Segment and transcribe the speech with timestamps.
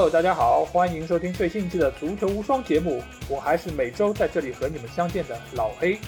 [0.00, 3.02] Hello，大家好，欢迎收听最新一期的《足球无双》节目。
[3.28, 5.98] 我还是每周在这里和你们相见的老黑。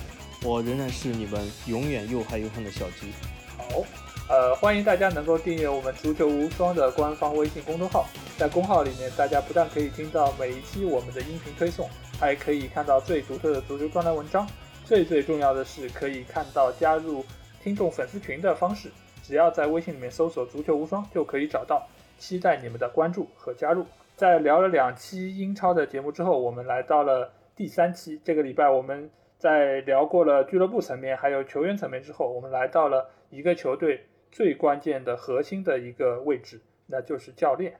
[0.43, 3.13] 我仍然是你们永远又嗨又恨的小鸡。
[3.59, 3.85] 好，
[4.31, 8.07] 呃，欢迎大家能够订阅我们《足球无双》的官方微信公众号。
[8.39, 11.87] 在公号里面，大家不但可以听到每一期我们的音频推送，
[12.19, 14.49] 还可以看到最独特的足球专栏文章。
[14.87, 17.23] 最最重要的是，可以看到加入
[17.63, 18.91] 听众粉丝群的方式。
[19.23, 21.87] 只要在微信里面搜索“足球无双”就可以找到。
[22.23, 23.85] 期待你们的关注和加入。
[24.15, 28.21] 在聊了两期英超的节目之后，我们来到了第三期。
[28.23, 37.75] 这个礼拜我们在聊过了俱乐部层面还有球员层面之后，我们来到了一个球队最关键的核心的一个位置，那就是教练。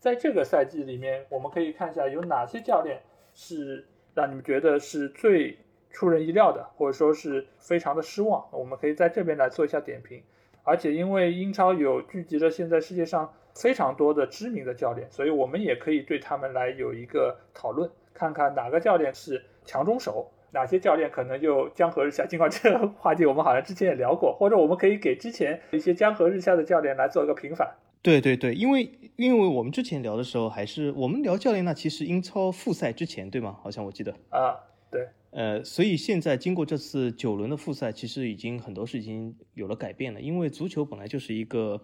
[0.00, 3.00] 在这个赛季里面，我们可以看一下有哪些教练
[3.32, 5.56] 是让你们觉得是最
[5.90, 8.44] 出人意料的，或者说是非常的失望。
[8.50, 10.20] 我们可以在这边来做一下点评。
[10.64, 22.26] 而且因为英超有聚集了现在世界上非常多的知名的教练，所以我们也可以对他们来有一个讨论，看看哪个教练是强中手，哪些教练可能就江河日下。
[22.26, 27.74] 尽管这个话题我们好像之前也聊过，或者我们可以给之前一些江河日下的教练来做一个平反。
[28.02, 33.56] 对对对，因为因为我们之前聊的时候还是我们聊教练，那其实英超复赛之前对吗？
[33.62, 34.58] 好像我记得啊，
[34.90, 35.08] 对。
[35.30, 40.20] 呃，所以现在经过这次九轮的复赛，其实已经很多事情有了改变了。
[40.20, 41.80] 因为足球本来就是一个，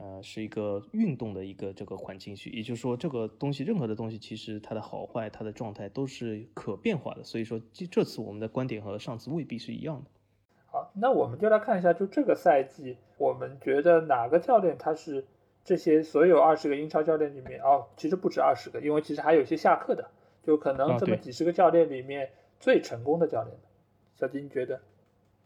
[0.00, 7.22] 呃，是一个运动的一个这个环境区，也就是说，这个东西任何的东西，其实它的好坏、它的状态都是可变化的。
[7.22, 10.10] 所以说，这这次我们的观点和上次未必是一样的。
[10.66, 15.26] 好，那我们就来看一下，就这个赛季，我们觉得哪个教练他是
[15.62, 20.10] 这些所有二十个英超教练里面，哦，其实不止二十个，因为其实还有一些下课的，
[20.42, 22.30] 就可能这么几十个教练里面。
[22.62, 23.56] 最成功的教练，
[24.16, 24.78] 小金觉得？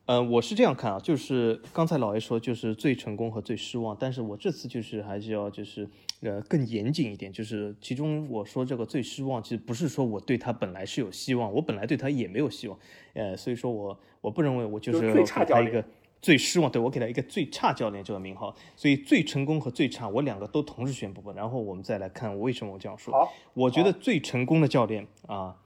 [0.06, 5.88] 呃，我是这样看啊，就是刚才老爷说就是最成功和最失望，但是我这次就是还是要就是
[6.20, 12.78] 呃更严谨一点，就是其中我说这个最失望，其实不是说我对他本来是有希望，我本来对他也没有希望，
[13.14, 15.82] 呃，所以说我我不认为我就是最差教练一个
[16.20, 23.10] 最失望，对我给他一个最差教练这个名号，所以最成功和最差我两个都同时宣布吧，然后我们再来看为什么我这样说。
[23.14, 25.56] 好，我觉得最成功的教练啊。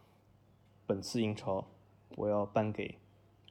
[0.86, 1.66] 本次英超，
[2.14, 2.94] 我要颁给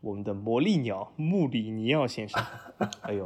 [0.02, 2.44] 我们的魔力鸟穆里尼奥先生。
[3.02, 3.26] 哎呦，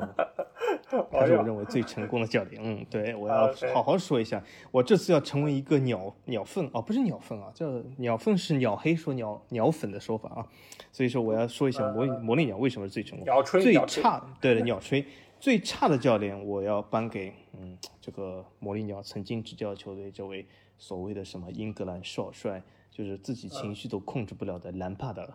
[1.11, 2.61] 他是我认为最成功的教练。
[2.63, 7.67] 嗯，对，我要好好说一下，我这次要成为一个鸟鸟粪哦，不是鸟粪啊，叫
[7.97, 10.47] 鸟粪是鸟黑说鸟鸟粉的说法啊。
[10.91, 13.25] 所以说我要说一下魔魔力鸟为什么是最成功？
[13.25, 15.05] 鸟吹最差，对的，鸟吹
[15.39, 20.45] 最差的教练，我要颁给嗯这个魔力鸟曾经执教球队这位
[20.77, 22.63] 所谓的什么英格兰少帅。
[22.93, 25.25] 就是自己情绪都控制不了的兰帕德，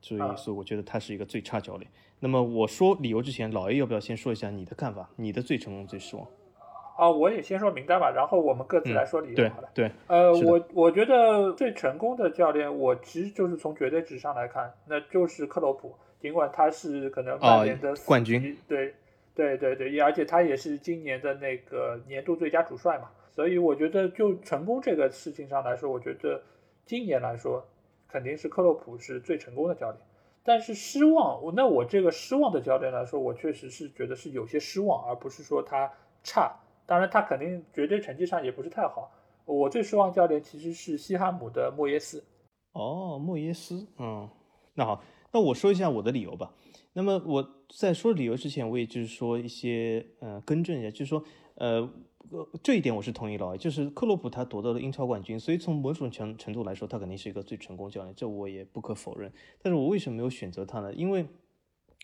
[0.00, 1.90] 所以所以我觉得他是一个最差教练。
[2.20, 5.08] 那么我说理由之前，老 A 要不要先说一下你的看法？
[5.16, 6.26] 你的最成功、最失望？
[6.96, 9.48] 啊，我也先说名单吧，然后我们各自来说理由。
[9.50, 9.90] 好的，对。
[10.06, 15.94] 呃，我我觉得最成功的教练，我其实就是从绝对值上来看，那就是克洛普。
[16.20, 18.94] 尽管他是可能曼联的冠军，对
[19.34, 23.10] 对对对，而且他也是今年的那个年度最佳主帅嘛。
[23.34, 26.40] 所以我觉得就成功这个事情上来说，我觉得。
[26.86, 27.66] 今年来说，
[28.08, 30.00] 肯定是克洛普是最成功的教练，
[30.44, 35.90] 但是失望，那我这个失望的教练来说，我确实是觉得是有些失望，而不是说他
[36.22, 36.54] 差。
[36.86, 39.10] 当然，他肯定绝对成绩上也不是太好。
[39.44, 42.24] 我最失望教练其实是西汉姆的莫耶斯。
[42.72, 44.28] 哦，莫耶斯，嗯，
[44.74, 45.02] 那好，
[45.32, 46.52] 那我说一下我的理由吧。
[46.92, 47.46] 那么我
[47.76, 51.22] 在说理由之前，我也就是说一些，呃，更正一下，就是说，
[51.56, 51.88] 呃。
[52.30, 59.32] 呃，这一点我是同意了，就是克洛普他夺得了英超冠军，所以从某种程程度来说，他肯定是一个最成功教练，这我也不可否认。
[59.62, 60.92] 但是我为什么没有选择他呢？
[60.94, 61.26] 因为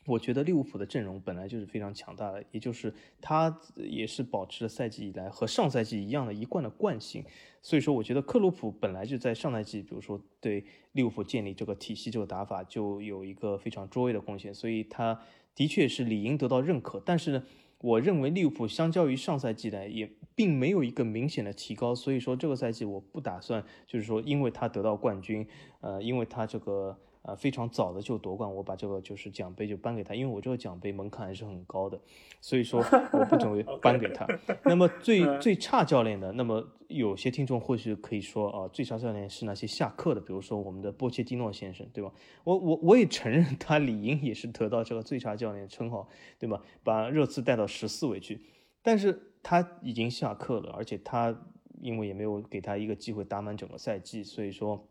[0.07, 7.25] 我觉得利物浦的阵容本来就是非常强大的，也就是他也是保持了赛季以来和上赛季一样的一贯的惯性，
[7.61, 15.21] 所以说我觉得克洛普本来就在上赛季，比如说对利物浦建立这个体系、这个打法就有一个非常卓越的贡献，所以他
[15.55, 17.03] 的确是理应得到认可。
[17.05, 17.45] 但是呢？
[17.83, 25.47] 我认为利物浦相较于上赛季来，也并没有一个明显的提高，所以说这个赛季我不打算，就是说因为他得到冠军，
[25.81, 26.99] 呃，因为他这个。
[27.23, 32.01] 啊，非常早的就夺冠，我把这个就是奖杯就颁给他，因为我这个奖杯门槛还是很高的，
[32.41, 32.81] 所以说
[33.13, 34.27] 我不准备 颁给他。
[34.65, 42.13] 那么最最差教练的，那么有些听众或许可以说啊，最差教练是那些下课的，比如说我们的波切蒂诺先生，对吧？
[42.43, 46.09] 我我我也承认他理应也是得到这个最差教练称号，
[46.41, 46.61] 对吧？
[46.83, 48.41] 把热刺带到十四位去，
[48.83, 51.33] 但是他已经下课了，而且他
[51.81, 54.85] 因为也没有给他一个机会打满整个赛季，所以说。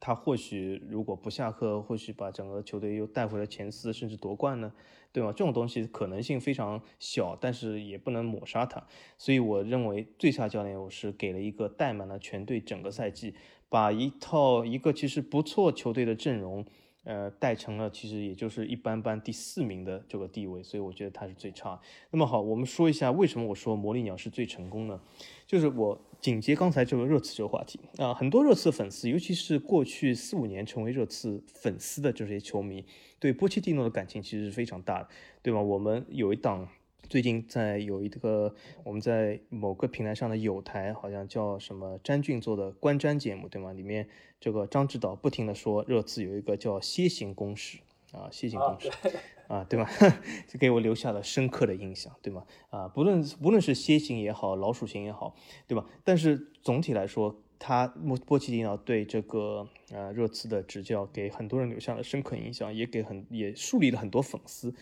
[0.00, 4.72] 他或许如果不下课，或许把整个球队又带回了前四，甚至夺冠呢，
[5.12, 5.32] 对吗？
[5.32, 8.86] 这种东西可能性非常小，但是也不能抹杀他。
[9.16, 13.34] 所以我认为最差教练我是给了一个带满了全队整个赛季，
[13.68, 16.64] 把一套一个其实不错球队的阵容。
[17.08, 21.80] 呃，带成了其实也就是一般般第四名的这个地位，所以我觉得他是最差。
[22.10, 25.00] 那么好，我们说一下为什么我说魔力鸟是最成功呢？
[25.46, 32.84] 就是我紧接刚才这个热刺这个话题啊，很多热刺粉丝，尤其是过去四五年成为热刺粉丝的这些球迷，
[33.18, 35.08] 对波切蒂诺的感情其实是非常大的，
[35.42, 35.62] 对吧？
[35.62, 36.68] 我们有一档。
[37.08, 38.54] 最近在有一个
[38.84, 43.72] 我们在某个平台上的有台，好像叫什么詹俊做的观瞻节目，对吗？
[43.72, 44.06] 里面
[44.38, 47.78] 这个张指导不停的说热刺有一个叫楔形公式
[48.12, 48.90] 啊，楔形公式
[49.48, 49.88] 啊，对吧？
[50.46, 52.44] 就给我留下了深刻的印象，对吗？
[52.68, 55.34] 啊，不论不论是楔形也好，老鼠形也好，
[55.66, 55.86] 对吧？
[56.04, 64.74] 但是总体来说，他波波奇蒂奥对这个呃热刺的执教给很多人留下了深刻印象，也给很也树立了很多粉丝，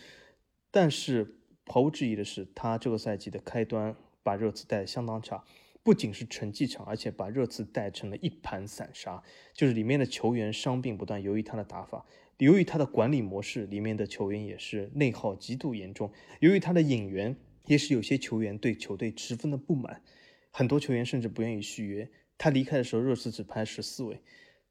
[0.72, 1.36] 但是。
[1.68, 5.44] 毫无质疑的是，他这个赛季的开端把热刺带得相当差，
[5.82, 9.22] 不仅是成绩差，而且把热刺带成了一盘散沙。
[9.52, 12.06] 就是里面的球员伤病不断，由于他的打法，
[12.38, 16.10] 由于他的管理模式，里面的球员也是内耗极度严重。
[16.40, 17.36] 由于他的引援，
[17.66, 20.02] 也是有些球员对球队十分的不满，
[20.50, 22.08] 很多球员甚至不愿意续约。
[22.38, 24.20] 他离开的时候，热刺只排十四位，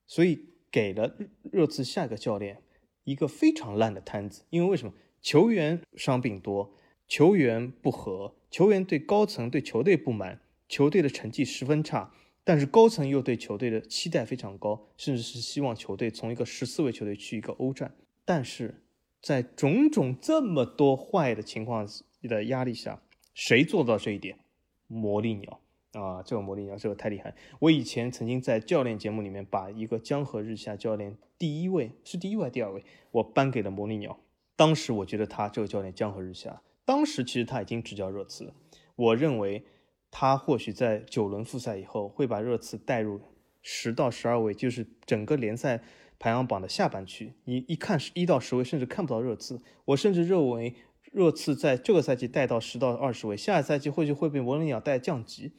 [0.08, 1.18] 所以给了
[1.52, 2.62] 热刺下一个教练
[3.04, 4.44] 一个非常烂的摊子。
[4.50, 4.94] 因为为什么？
[5.22, 6.74] 球员伤病多。
[7.08, 12.12] 球员不和，球员对高层对球队不满，球队的成绩十分差，
[12.44, 17.96] 但是高层又对球队的期待非常高，甚至是希望球队从一个十四位球队去一个欧战。
[18.26, 18.82] 但是
[19.22, 21.88] 在种种这么多坏的情况
[22.24, 23.02] 的压力下，
[23.34, 24.40] 谁做到这一点？
[24.88, 25.60] 魔力鸟
[25.94, 27.36] 啊，这个魔力鸟这个太厉害。
[27.60, 34.20] 我以前曾经在教练节目里面把一个江河日下教练第一位是第一位还第二位，我颁给了魔力鸟。
[34.56, 36.62] 当时我觉得他这个教练江河日下。
[36.86, 38.54] 当时其实他已经执教热刺了，
[38.96, 39.66] 我认为
[40.12, 43.20] 他或许在九轮复赛以后会把热刺带入
[43.64, 45.82] 十到十二位，就是整个联赛
[46.20, 47.34] 排行榜的下半区。
[47.46, 49.60] 你一看是一到十位，甚至看不到热刺。
[49.86, 50.76] 我甚至认为
[51.12, 55.54] 热刺在这个赛季带到十到二十位，下个赛季或许会被魔力鸟带降级。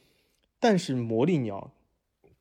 [0.61, 1.75] 但是魔力鸟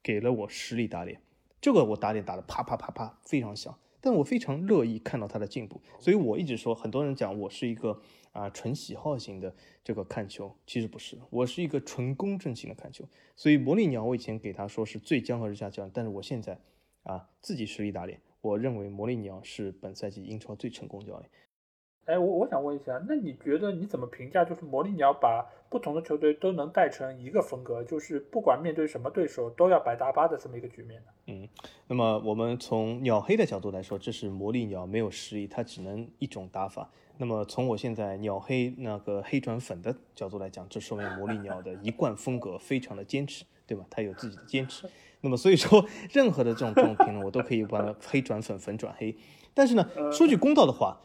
[0.03, 1.19] 给了我实力打脸，
[1.59, 5.81] 这个我打脸打的啪啪啪啪非常响，但我非常乐意看到他的进步。
[5.99, 7.99] 所以我一直说，很多人讲我是一个。
[8.35, 13.07] 啊，纯喜好型的这个看球，其实不是，我是一个纯公正型的看球。
[13.33, 16.59] 所以魔力鸟，我以前给他说是最江河日下教练，但是我现在
[17.03, 21.31] 啊自己实力打脸，我认为魔力鸟是本赛季英超最成功教练。
[22.05, 24.45] 哎，我我想问一下，那你觉得你怎么评价？
[24.45, 31.07] 就是魔力鸟把不同的球队都能带成一个风格，就是不管面对什么对手都要摆大巴的这么一个局面呢？
[31.25, 31.49] 嗯，
[31.87, 36.87] 那么我们从鸟黑的角度来说，这是魔力鸟没有实力，它只能一种打法。
[37.17, 43.83] 那么从我现在鸟黑那个黑转粉的角度来讲，这说明魔力鸟的一贯风格非常的坚持，对吧？
[43.89, 44.87] 它有自己的坚持。
[45.21, 49.17] 那么所以说，任何的这种这种评论，我都可以把黑转粉，粉转黑。
[49.55, 51.01] 但是呢，说句公道的话。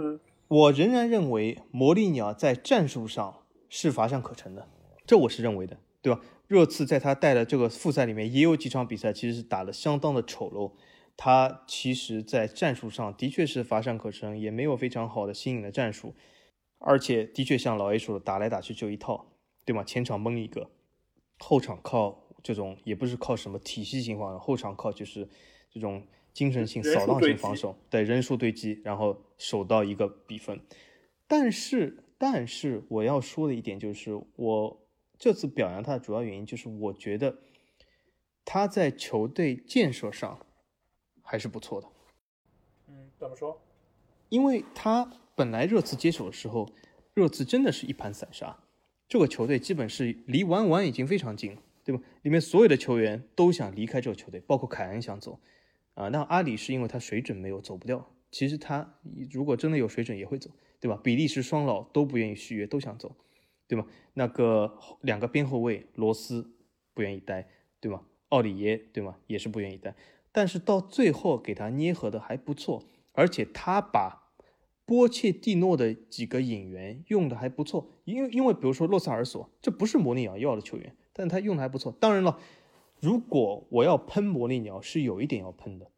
[0.00, 4.68] 嗯，我仍然认为魔力鸟在战术上是乏善可陈的，
[5.04, 6.20] 这我是认为的，对吧？
[6.46, 10.72] 热刺在他带的这个复赛里面也有几场比赛其实是打得相当的丑陋，
[11.16, 16.14] 他其实在战术上的确是乏善可陈，也没有非常好的新颖的战术，
[16.78, 19.26] 而且的确像老 A 说的，打来打去就一套，
[19.64, 19.82] 对吗？
[19.82, 20.70] 前场蒙一个，
[21.40, 25.28] 后场靠这种也不是靠什么体系性防守，后场靠就是
[25.68, 26.06] 这种。
[26.34, 30.60] 精神性扫荡性防守，对人数堆积，然后守到一个比分。
[31.26, 34.86] 但是，但是我要说的一点就是，我
[35.18, 37.38] 这次表扬他的主要原因就是，我觉得
[38.44, 40.46] 他在球队建设上
[41.22, 41.88] 还是不错的。
[42.88, 43.60] 嗯，怎么说？
[44.28, 46.70] 因为他本来热刺接手的时候，
[47.14, 48.58] 热刺真的是一盘散沙，
[49.08, 52.02] 这个球队基本是离完完已经非常近了，对吧？
[52.22, 55.38] 里面所有的球员都想离开这个球队，包括凯恩想走。
[55.94, 58.10] 啊，那阿里是因为他水准没有走不掉。
[58.30, 58.98] 其实他
[59.30, 61.00] 如果真的有水准也会走，对吧？
[61.02, 63.16] 比利时双老都不愿意续约，都想走，
[63.66, 63.86] 对吧？
[64.14, 66.50] 那个两个边后卫罗斯
[66.94, 67.48] 不愿意待，
[67.80, 68.02] 对吗？
[68.28, 69.16] 奥里耶，对吗？
[69.26, 69.94] 也是不愿意待。
[70.30, 74.32] 但是到最后给他捏合的还不错，而且他把
[74.84, 77.90] 波切蒂诺的几个引援用的还不错。
[78.04, 81.92] 因为因为比如说洛萨尔索，这不是魔力鸟要的球员，但他用的还不错。
[81.98, 82.38] 当然了。
[83.00, 85.88] 如果我要喷魔力鸟，是有一点要喷的，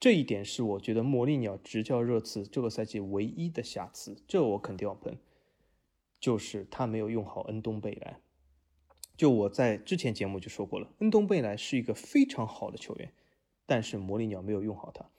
[0.00, 5.18] 这一点是我觉得魔力鸟执教热刺这个赛季唯一的瑕疵，这我肯定要喷，
[6.20, 8.20] 就是他没有用好恩东贝莱。
[9.16, 13.12] 就我在之前节目就说过了，恩东贝莱是一个非常好的球员，
[13.66, 15.10] 但是魔力鸟没有用好它。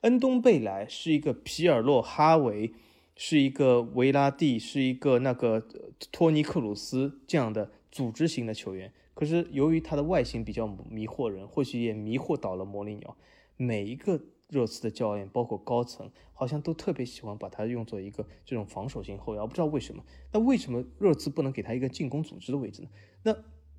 [0.00, 2.72] 恩东贝莱是一个皮尔洛哈维，
[3.14, 5.68] 是一个维拉蒂，是一个那个
[6.10, 8.90] 托尼克鲁斯这样的组织型的球员。
[9.12, 13.14] 可是由于他的外形比较迷惑人，或许也迷惑倒了魔力鸟。
[13.56, 20.04] 每一个热刺的教练，包括高层，好像都特别喜欢把他用作一个这种防守型后腰，不知道为什么。
[20.32, 22.88] 那为什么热刺不能给他一个进攻组织的位置呢？
[23.22, 23.36] 那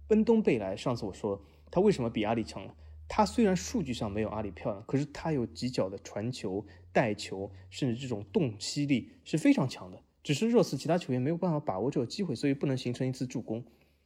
[0.09, 2.73] 恩东贝莱，上次我说他为什么比阿里强呢？
[3.07, 10.01] 他虽然数据上没有阿里漂亮，可是他有几脚的传球、带球，甚至这种洞悉力是非常强的。
[10.23, 13.63] 只是热刺其他球员没有办法把握这个机会，所以不能形成一次助攻。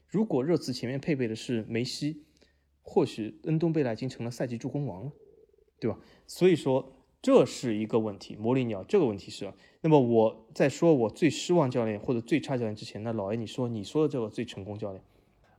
[0.08, 2.24] 如果热刺前面配备的是梅西，
[2.82, 5.12] 或许恩东贝莱已经成了赛季助攻王了，
[5.80, 5.98] 对吧？
[6.26, 8.36] 所以说这是一个问题。
[8.36, 15.02] 魔力鸟这个问题是，那么我在说我最失望教练或者最差教练之前，那老 A 你说你说的这个最成功教练。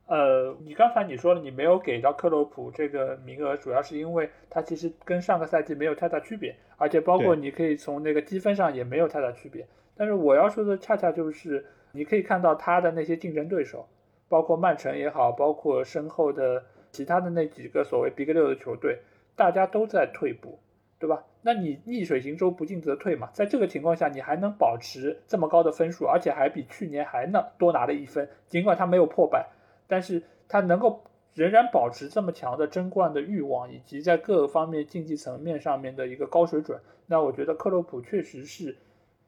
[0.07, 9.67] 呃，你刚才你说了，你没有给到克洛普这个名额，主要是因为他其实跟上个赛季没有太大区别，而且包括你可以从那个积分上也没有太大区别。
[9.95, 13.87] 但是我要说的恰恰就是，你可以看到他的那些竞争对手，
[14.27, 18.97] 包括曼城也好，包括身后的其他的那几个所谓 Big 六的球队，
[19.39, 20.59] 大家都在退步，
[20.99, 21.23] 对吧？
[21.41, 23.29] 那你逆水行舟，不进则退嘛。
[23.31, 29.47] 在这个情况下，你还能保持这么高的分数，而且还比去年还能多拿了一分，尽管他没有破百。
[29.87, 31.01] 但是他能够
[31.33, 36.77] 仍然保持这么强的争冠的欲望，以及在各个方面竞技层面上面的一个高水准，
[37.07, 38.75] 那我觉得克洛普确实是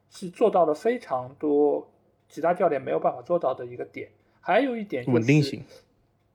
[0.09, 1.89] 是做到了非常多
[2.27, 4.09] 其他教练没有办法做到的一个点。
[4.41, 5.63] 还有一点就是稳定性，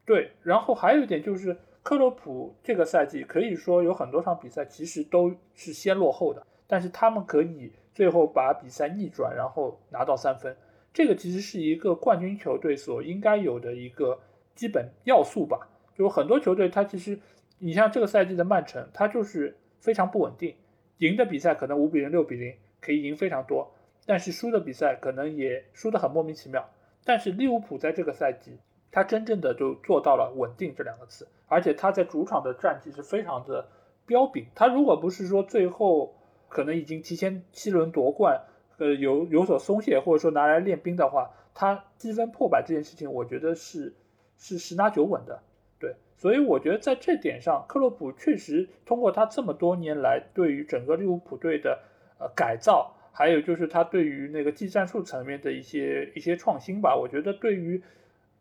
[0.07, 0.31] 对。
[0.43, 1.55] 然后还有一点就是
[1.87, 10.57] 克洛普这个赛季可以说有很多场比赛其实都是先落后的，但是他们可以最后把比赛逆转，然后拿到三分。
[10.93, 14.19] 这个其实是一个冠军球队所应该有的一个
[14.57, 15.69] 基本要素吧。
[15.95, 17.21] 就很多球队，它其实，
[17.61, 20.57] 你像这个赛季的曼城，它就是非常不稳定，
[20.99, 23.73] 赢的比赛可能五比零、六比零可以赢非常多，
[24.05, 26.69] 但是输的比赛可能也输得很莫名其妙。
[27.05, 28.59] 但是利物浦在这个赛季，
[28.91, 33.69] 他真正的就做到了稳定这两个字，而且他在主场的战绩是非常的
[34.07, 34.47] 彪炳。
[34.55, 36.15] 他如果不是说最后
[36.49, 38.41] 可能已经提前七轮夺冠。
[38.79, 43.95] 呃，有有所松懈，或者说拿来练兵的话，他积分破百这件事情，我觉得是
[44.37, 45.41] 是十拿九稳的，
[45.79, 45.95] 对。
[46.19, 51.79] 所以我觉得在这点上，克洛普确实通过他这么多年来对于整个利物浦队的
[52.19, 57.83] 呃改造，还有就是他对于那个技战术层面的一些一些创新吧，我觉得对于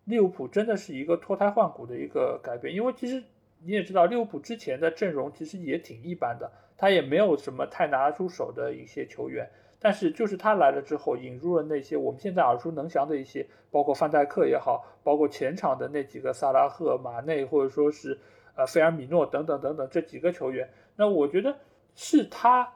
[0.06, 2.74] 利物浦真的是一个脱胎换骨的一个改变。
[2.74, 3.24] 因为其实
[3.64, 9.50] 你也知道，利物浦之前的阵容其实也挺一般的，他也没有什么太拿出手的一些球员。
[9.78, 18.18] 但是就是他来了之后，引入了那些我们现在耳熟能详的一些，包括范戴克也好，包括前场的那几个萨拉赫、马内，或者说是
[18.56, 20.68] 呃费尔米诺等等等等这几个球员。
[20.96, 21.56] 那我觉得
[21.94, 22.74] 是他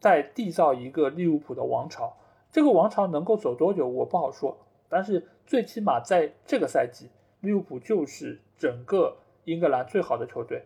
[0.00, 2.16] 在缔造一个利物浦的王朝。
[2.50, 4.56] 这个王朝能够走多久，我不好说。
[4.88, 7.08] 但是最起码在这个赛季，
[7.40, 10.62] 利物浦就是整个英格兰最好的球队。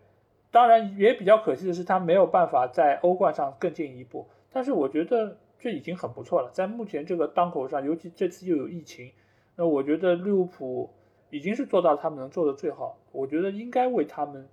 [0.50, 4.28] 当然也比较可惜的是，他没有办法在欧冠上更进一步。
[4.52, 5.38] 但是我觉得。
[5.62, 9.12] 这已经很不错了，在目前这个当口上，尤其这次又有疫情，
[9.54, 10.90] 那我觉得利物浦
[11.30, 12.98] 已经是做到他们能做的最好。
[13.12, 14.48] 我觉得应该为他们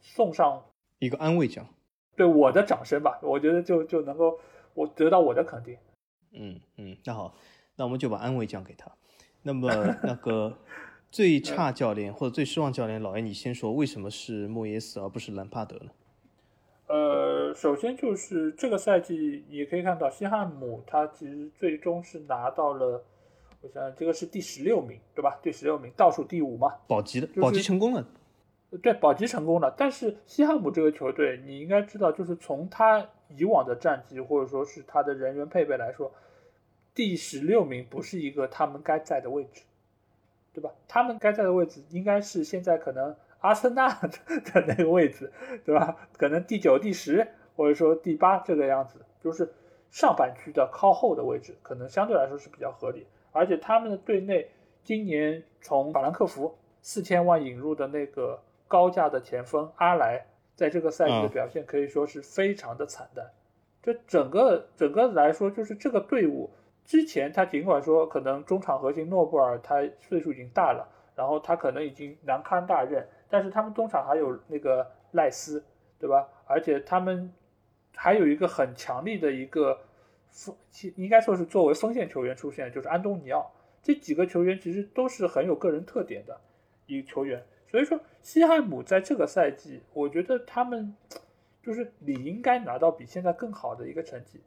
[0.00, 0.64] 送上
[1.00, 1.68] 一个安慰奖，
[2.16, 3.18] 对我的掌声吧。
[3.20, 4.38] 我觉得就就能够
[4.72, 5.76] 我得到我的肯定。
[6.32, 7.34] 嗯嗯，那好，
[7.76, 8.90] 那我们就把安慰奖给他。
[9.44, 9.68] 那么
[10.02, 10.58] 那个
[11.10, 15.90] 最差教练或者最失望教练，老爷你先说，为什么是莫耶斯而不是兰帕德呢？
[16.86, 23.04] 呃，首先就是这个赛季，你可以看到西汉姆他其实最终是拿到了，
[23.60, 25.38] 我想这个是第十六名，对吧？
[25.42, 28.04] 第十六名，倒数第五嘛，保级的，保级成功了。
[28.82, 29.72] 对，保级成功了。
[29.78, 36.12] 但是西汉姆这个球队，你应该知道，就是从他以往的战绩或者说是他的人员配备来说，
[36.94, 39.62] 第十六名不是一个他们该在的位置，
[40.52, 40.70] 对吧？
[40.86, 43.14] 他们该在的位置应该是现在可能。
[43.40, 45.30] 阿森纳的那个位置，
[45.66, 45.94] 对吧？
[46.16, 49.52] 可能第九、第十，或者说第八这个样子，就是
[49.90, 53.06] 上半区的靠后的位置，可能相对来说是比较合理。
[53.32, 54.48] 而且他们的队内
[54.82, 60.24] 今年从法兰克福四千万引入的那个高价的前锋阿莱，
[60.54, 63.30] 在这个赛季的表现可以说是非常的惨淡。
[63.82, 66.48] 这整个整个来说，就是这个队伍
[66.84, 70.86] 之前他尽管说可能中场核心诺布尔他岁数已经大了，
[71.16, 73.06] 然后他可能已经难堪大任。
[73.28, 75.64] 但是他们中场还有那个赖斯，
[75.98, 76.28] 对吧？
[76.46, 77.32] 而且他们
[77.96, 79.78] 还有一个很强力的一个
[80.30, 80.54] 锋，
[80.96, 83.50] 应该说是作为锋线球员出现，就是安东尼奥。
[83.82, 86.38] 这几个球员其实都是很有个人特点的
[86.86, 87.42] 一个球员。
[87.66, 90.94] 所以说，西汉姆在这个赛季，我觉得他们
[91.62, 94.40] 就是你应该拿到比现在更好的一个成绩。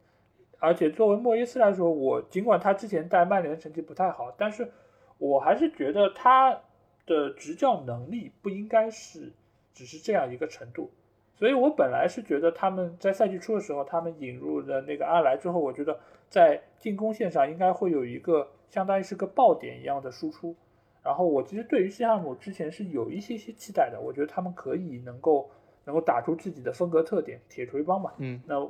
[0.58, 4.70] 而且作为莫耶斯来说，我尽管他之前带曼联成绩不太好，但是
[5.18, 6.60] 我还是觉得他
[7.06, 9.32] 的执教能力不应该是
[9.72, 10.90] 只是这样一个程度。
[11.34, 20.56] 所以我本来是觉得他们在赛季初的时候，他们引入了那个阿莱之后，我觉得在进攻线上应该会有一个相当于是个爆点一样的输出。
[21.04, 25.48] 然后我其实对于西汉姆之前是有一些些期待的，我觉得他们可以能够
[25.84, 28.12] 能够打出自己的风格特点，铁锤帮嘛。
[28.18, 28.42] 嗯。
[28.44, 28.68] 那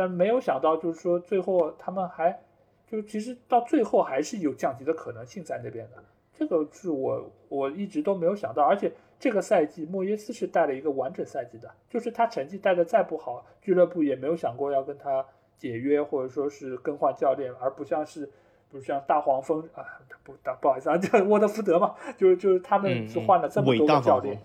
[0.00, 2.40] 但没有想到，就是说最后他们还
[2.86, 6.02] 就其实到最后还是有降级的可能性在那边的。
[6.32, 8.90] 这个是我我一直都没有想到，而且。
[9.22, 15.22] 这个赛季，莫耶斯是带了一个完整赛季的，就是他成绩带的再不好，俱乐部也没有想过要跟他
[15.58, 18.26] 解约或者说是更换教练，而不像是，
[18.70, 19.84] 不像大黄蜂啊，
[20.24, 24.40] 不大不好意思啊，叫 沃德福德嘛，就是就是他们是换了这么多个教练，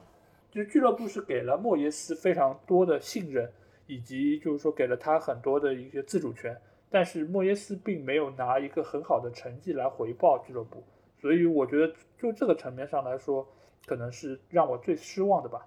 [0.51, 3.49] 就俱乐部是给了莫耶斯非常多的信任，
[3.87, 6.55] 以及就是说给了他很多的一些自主权，
[6.89, 10.83] 但是莫耶斯并没有拿一个很好的成绩来回报俱乐部，
[11.19, 13.47] 所以我觉得就这个层面上来说。
[13.87, 15.63] 可能是让我最失望的吧。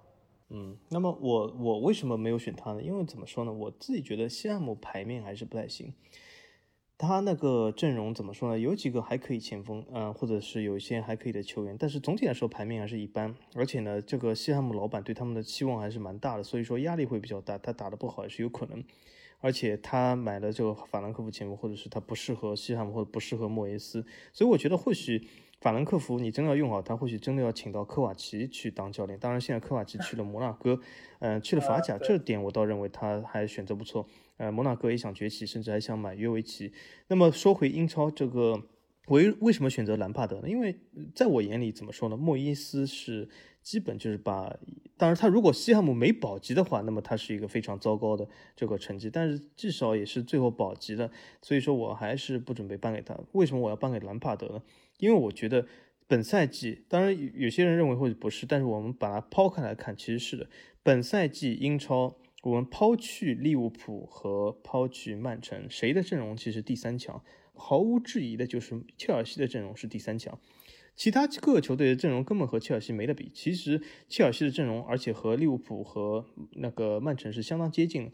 [0.48, 2.82] 嗯，那么我我为什么没有选他呢？
[2.82, 5.94] 因为怎么说呢，我自己觉得西汉姆牌面还是不太行。
[6.98, 8.58] 他那个阵容怎么说呢？
[8.58, 13.32] 有几个还可以前锋，嗯，或者是有一些还可以的球员，但是总体来说排名还是一般。
[13.54, 17.56] 而且呢，这个西汉姆老板对他们的期望还是蛮大的，所以说压力会比较大。
[17.56, 18.82] 他打的不好也是有可能。
[19.40, 25.28] 而且他买了这个法兰克福前锋，或者是他不适合西汉姆，或者不适合莫耶斯，所以我觉得或许。
[25.60, 29.18] 法兰克福，你真的要用好他，或许真的要请到科瓦奇去当教练。
[29.18, 30.78] 当然，现在科瓦奇去了摩纳哥，
[31.18, 34.06] 嗯，去了法甲，这点我倒认为他还选择不错。
[34.36, 36.72] 呃，摩纳哥也想崛起，甚至还想买约维奇。
[37.08, 38.62] 那么说回英超这个，
[39.08, 40.48] 为为什么选择兰帕德呢？
[40.48, 40.78] 因为
[41.12, 42.16] 在我眼里，怎么说呢？
[42.16, 43.28] 莫伊斯是
[43.60, 44.56] 基本就是把，
[44.96, 49.10] 当然他如果西汉姆没保级的话，那么他是一个非常糟糕的这个成绩。
[49.10, 51.10] 但是至少也是最后保级的，
[51.42, 53.18] 所以说我还是不准备颁给他。
[53.32, 54.62] 为什么我要颁给兰帕德呢？
[54.98, 55.66] 因为我觉得
[56.06, 60.48] 本赛季，当然有些人认为或者不是，但是我们把它抛开来看，其实是的。
[60.82, 67.22] 本赛季英超，我们抛去利物浦和抛去曼城，谁的阵容其实第三强？
[67.54, 70.38] 毫无质疑的就是切尔西的阵容是第三强，
[70.94, 73.30] 其他各个球队的阵容根本和切尔西没得比。
[73.34, 78.12] 其实切尔西的阵容，而且和利物浦和那个曼城是相当接近。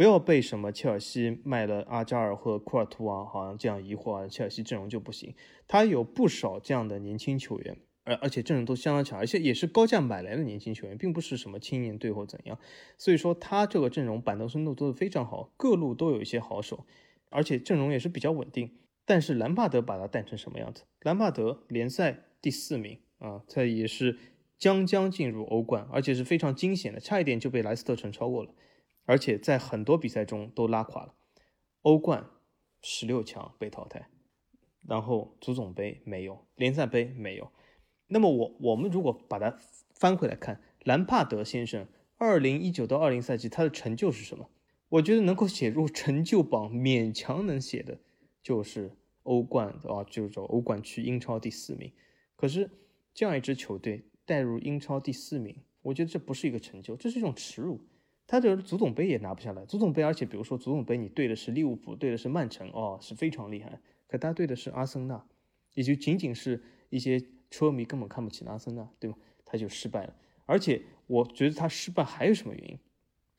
[0.00, 5.34] 不要被什么切尔西卖了阿扎尔或库尔图啊，好像这样疑惑啊，切尔西阵容就不行。
[5.68, 12.58] 他有不少这样的年轻球员，而而且阵容都相当强，而且也是高价买来的年轻球员，并不是什么青年队或怎样。
[12.96, 16.86] 所以说他这个阵容板凳深度都是非常好，各路都有一些好手，
[17.28, 18.70] 而且阵容也是比较稳定。
[19.04, 20.84] 但是兰帕德把他带成什么样子？
[21.02, 24.16] 兰帕德联赛第四名啊，他也是
[24.56, 28.54] 将将进入欧冠，而且是非常惊险的，差一点就被莱斯特城超过了。
[29.10, 31.14] 而且在很多比赛中都拉垮了，
[31.82, 32.30] 欧冠
[32.80, 34.08] 十六强被淘汰，
[34.86, 37.50] 然后足总杯没有，联赛杯没有。
[38.06, 39.58] 那么我我们如果把它
[39.96, 44.48] 翻回来看，兰帕德先生二零一九到二零赛季他的成就是什么？
[44.90, 47.98] 我觉得能够写入成就榜，勉强能写的，
[48.40, 51.92] 就是欧冠啊，就是说欧冠区英超第四名。
[52.36, 52.70] 可是
[53.12, 57.80] 这样一支球队带入英超第四名，我觉得这不是一个成就，这是一种耻辱。
[58.30, 63.80] 他的足总杯也拿不下来，足总杯，而且比如说足总杯，你对的是利物浦，对的是曼城，哦，是非常厉害。
[64.06, 65.26] 可他对的是阿森纳，
[65.74, 69.16] 也就仅仅是一些车迷根本看不起阿森纳，对吗？
[69.44, 70.14] 他就失败了。
[70.46, 72.78] 而且我觉得他失败还有什么原因？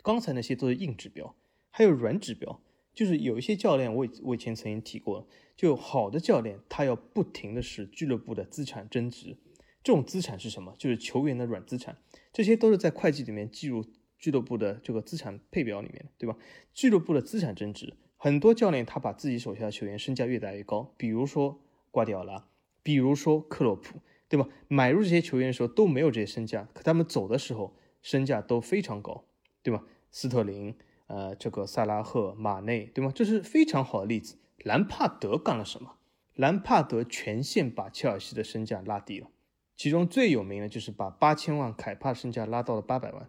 [0.03, 1.37] 刚才那些都是硬指标，
[1.69, 2.61] 还有软指标，
[2.93, 5.25] 就是有一些教练，我我以前曾经提过，
[5.55, 9.37] 就好的教练他要不停的使俱乐部的资产增值，
[9.81, 10.75] 这种资产是什么？
[10.77, 11.97] 就是球员的软资产，
[12.33, 13.85] 这些都是在会计里面计入。
[14.21, 16.37] 俱乐部的这个资产配表里面，对吧？
[16.73, 22.47] 俱乐部的资产增值，很多教练他把自己手下的球员身价越打越高，比如说瓜迪奥拉，
[22.83, 24.47] 比如说克洛普，对吧？
[24.67, 29.25] 买入这些球员的时候都没有这些身价，可他们走的时候身价都非常高，
[29.63, 29.83] 对吧？
[30.11, 30.75] 斯特林，
[31.07, 33.11] 呃，这个萨拉赫、马内，对吗？
[33.13, 34.37] 这是非常好的例子。
[34.59, 35.95] 兰帕德干了什么？
[36.35, 39.29] 兰帕德全线把切尔西的身价拉低了，
[39.75, 43.27] 其中最有名的就是把八千万凯帕身价拉到了八百万。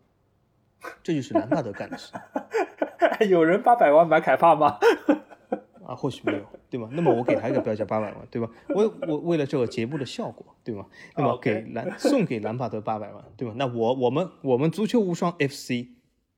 [1.03, 2.12] 这就是兰帕德干的事。
[3.29, 4.79] 有人八百万买凯帕吗？
[5.87, 6.88] 啊，或许没有，对吧？
[6.92, 8.49] 那么我给他一个标价八百万，对吧？
[8.68, 10.87] 我我为了这个节目的效果，对吗？
[11.16, 13.55] 那么给兰送给兰帕德八百万，对吧？
[13.57, 15.88] 那我我们我们足球无双 FC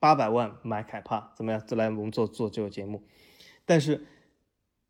[0.00, 1.62] 八百万买凯帕怎么样？
[1.66, 3.02] 再来我们做做这个节目。
[3.66, 4.06] 但是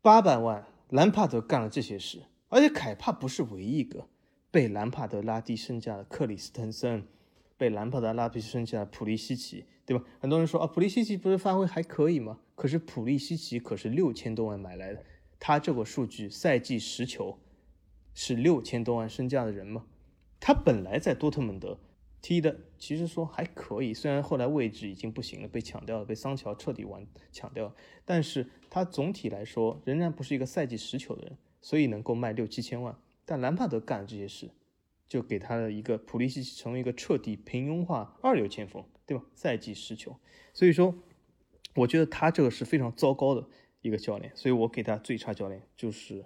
[0.01, 4.07] 八百万兰帕德干了这些事，而且凯帕不是唯一一个
[4.51, 7.05] 被兰帕德拉低身价的克里斯滕森。
[7.57, 10.03] 被兰帕德拉皮升下普利西奇，对吧？
[10.19, 12.39] 很多人说啊，普利西奇不是发挥还可以吗？
[12.55, 15.03] 可是普利西奇可是六千多万买来的，
[15.39, 17.39] 他这个数据赛季十球
[18.13, 19.85] 是六千多万身价的人吗？
[20.39, 21.79] 他本来在多特蒙德
[22.21, 32.97] 踢的，其实说还可以，虽然后来位置已经不行了，被抢掉了，被桑乔彻底完抢掉了，但是他总体来说仍然不是一个赛季十球的人，所以能够卖六七千万。
[33.25, 34.49] 但兰帕德干了这些事。
[35.07, 39.23] 就给他的一个普利西奇成为一个彻底平庸化二流前锋，对吧？
[39.35, 40.15] 赛季失球，
[40.51, 40.95] 所以说，
[41.75, 43.45] 我觉得他这个是非常糟糕的
[43.81, 46.25] 一个教练，所以我给他最差教练，就是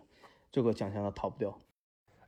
[0.50, 1.60] 这个奖项他逃不掉。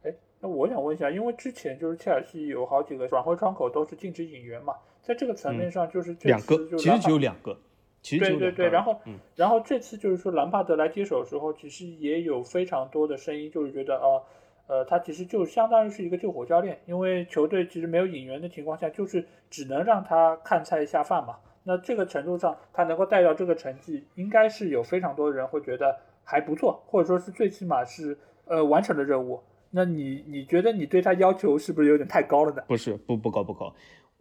[0.02, 7.58] 哎，那我想问一下，因为之前就是切尔西有好几个转会窗口都是禁止引援嘛，在这个层面上就是两个，其实只有两个，
[8.02, 9.00] 其实对对对，然后
[9.36, 14.04] 然后这次就是说兰帕德来接手的时候，其实也有非常多的声音，就是觉得啊。
[14.04, 14.26] 呃，
[14.72, 21.36] 呃他其实就相当于是一个救火教练，因为球队其实没有引援的情况下，就是只能让他看菜下饭嘛。
[21.64, 29.42] 那这个程度上，他能够带到这个成绩，应该是有非常多人会觉得还不错，或者说是最起码是呃完成了任务。
[29.72, 32.64] 那你你觉得你对他要求是不是有点太高了呢？
[32.70, 33.76] 不是，不不高不高。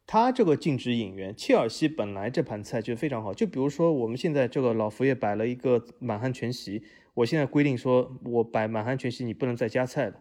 [0.04, 3.32] 他这个禁止引援，切尔西本来这盘菜就非常好。
[3.32, 6.82] 就比如说我们现在这个老佛爷摆了一个满汉全席，
[7.14, 10.14] 我现在规定说我摆满汉全席，你不能再加菜了。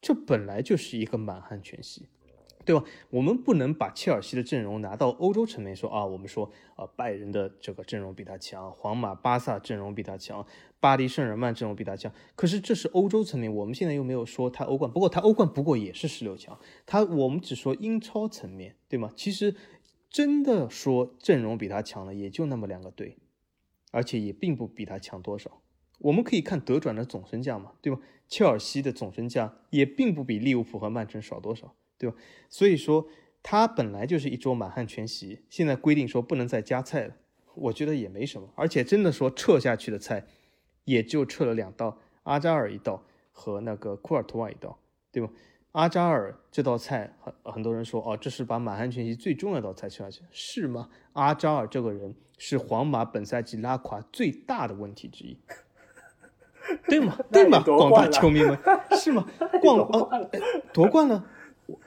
[0.00, 2.08] 这本来就是一个满汉全席，
[2.64, 2.84] 对吧？
[3.10, 10.46] 我们不能把切尔西的阵容拿到欧洲层面说啊，我们说啊，拜仁的这个阵容比他强，皇马、巴萨阵容比他强，
[10.78, 12.12] 巴黎圣日耳曼阵容比他强。
[12.36, 16.58] 可是这是欧洲层面，我们现在又没有说他欧冠，不过他欧冠不过也是十六强。
[16.86, 19.10] 他我们只说英超层面对吗？
[19.16, 19.56] 其实
[20.08, 23.18] 真的说阵容比他强的也就那么两个队，
[23.90, 25.60] 而且也并不比他强多少。
[25.98, 28.00] 我们可以看德转的总身价嘛，对吧？
[28.28, 32.16] 切尔西的总身价也并不比利物浦和曼城少多少，对吧？
[32.48, 33.08] 所以说
[33.42, 37.16] 他本来就是一桌满汉全席，现在规定说不能再加菜了，
[37.54, 38.48] 我觉得也没什么。
[38.54, 40.26] 而且真的说撤下去的菜，
[40.84, 44.78] 也就撤了两道，阿扎尔一道和那个库尔图瓦一道，
[45.10, 45.32] 对吧？
[45.72, 50.90] 阿扎尔这道菜很很多人说哦，这是把满汉全席最重要的道菜撤下去，是吗？
[51.14, 55.38] 阿扎尔这个人是皇马本赛季拉垮最大的问题之一。
[56.86, 57.16] 对吗？
[57.30, 57.62] 对吗？
[57.64, 58.58] 广大球迷们
[58.92, 59.26] 是吗？
[59.60, 60.28] 广哦，
[60.72, 61.24] 夺冠了，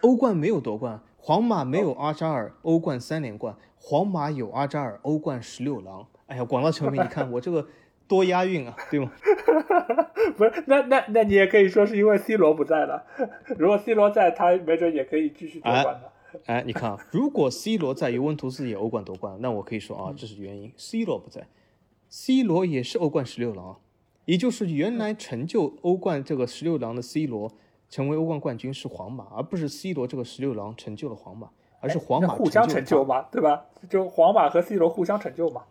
[0.01, 6.07] 欧 冠没有夺冠，皇马没有阿扎尔，欧冠三连冠，皇马有阿扎尔，欧冠十六郎。
[6.27, 7.67] 哎呀，广大球迷，你看我这个
[8.07, 9.11] 多押韵啊，对吗？
[10.37, 13.05] 不是，那那那你也可以说是因为 C 罗不在了，
[13.57, 16.11] 如果 C 罗在，他没准也可以继续夺冠的。
[16.45, 20.71] 哎，你看啊，如果 C 罗在，尤文图斯也欧冠夺冠，那我可以说啊，这是原因。
[20.77, 21.47] C 罗不在
[22.07, 23.77] ，C 罗也是欧冠十六郎。
[24.25, 27.51] 也就是原来成就欧冠这个十六郎的 C 罗
[27.89, 33.65] 成为欧冠冠军是皇马，而不是 C 罗这个十六郎成就了皇马，而是皇马互相成就嘛，对吧？
[33.89, 35.63] 就皇马和 C 罗互相成就嘛。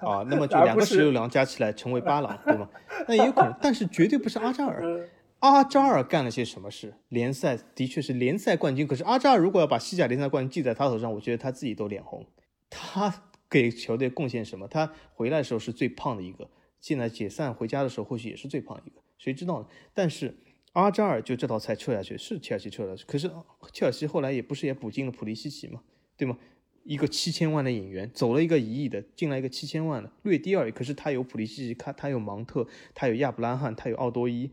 [0.00, 2.68] 啊，那么 就两个十六郎加起来成为八郎，对吗？
[3.06, 5.08] 那也有可能，但是绝对不是阿扎尔。
[5.40, 6.94] 阿扎尔干了些什么事？
[7.10, 12.24] 联赛的确是联赛冠军，可是阿扎尔如果要把西甲联赛冠军记在他头上，我觉得他自己都脸红。
[12.70, 14.66] 他给球队贡献什么？
[14.66, 16.48] 他回来的时候是最胖的一个。
[16.84, 19.66] 现在解散回家的时候，或许也是最胖一个，谁知道呢？
[19.94, 20.36] 但是
[20.74, 23.30] 阿扎尔就这道菜撤下去，是切尔西撤了，可是
[23.72, 25.80] 切尔西后来也不是也补进了普利西奇嘛，
[26.14, 26.36] 对吗？
[26.82, 30.72] 一个七千万的引援，走了一个一亿的，进来一个七千万的，略低而已。
[30.72, 34.50] 可是他有普利西奇，他他有芒特，他有亚布拉罕，他有奥多伊，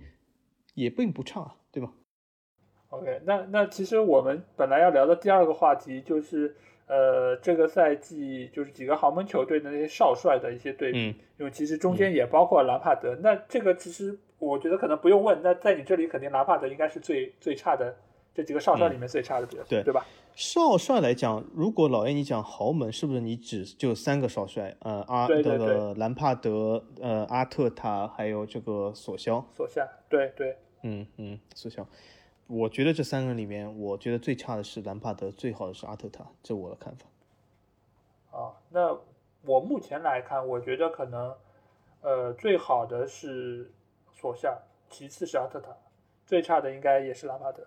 [0.74, 1.92] 也并不差，对吧
[2.88, 6.56] ？OK，那那其实我们本来要聊的第二个话题就是。
[6.92, 13.16] 呃，这个赛季就是几个豪门球队的那些少帅的一些对比，因为其实中间也包括兰帕德。
[13.24, 17.96] 那这个其实我觉得可能不用问，那在你这里肯定兰帕德应该是最最差的
[18.36, 20.06] 这几个少帅里面最差的，对对吧？
[20.36, 24.76] 少帅来讲，如果老 A 你讲豪门，是不是你只就三个少帅？
[24.80, 29.46] 呃，阿这个兰帕德，呃，阿特塔，还有这个索肖。
[29.56, 31.88] 索肖，对对，嗯嗯，索肖。
[32.54, 37.06] 我觉得这三个人里面，我觉得最差的是兰帕德，最好的是阿特塔，这我的看法。
[38.38, 38.94] 啊，那
[39.46, 41.34] 我目前来看，我觉得可能，
[42.02, 43.72] 呃，最好的是
[44.12, 44.60] 索夏，
[44.90, 45.70] 其次是阿特塔，
[46.26, 47.66] 最差的应该也是兰帕德。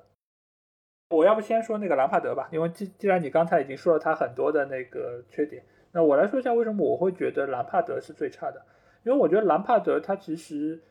[1.09, 8.63] 我要不先说那个兰帕德吧，因为既既然你刚才已经说了他很多的那个缺点，那我来说一下为什么我会觉得兰帕德是最差的。
[9.03, 10.83] 因为我觉得兰帕德他其实，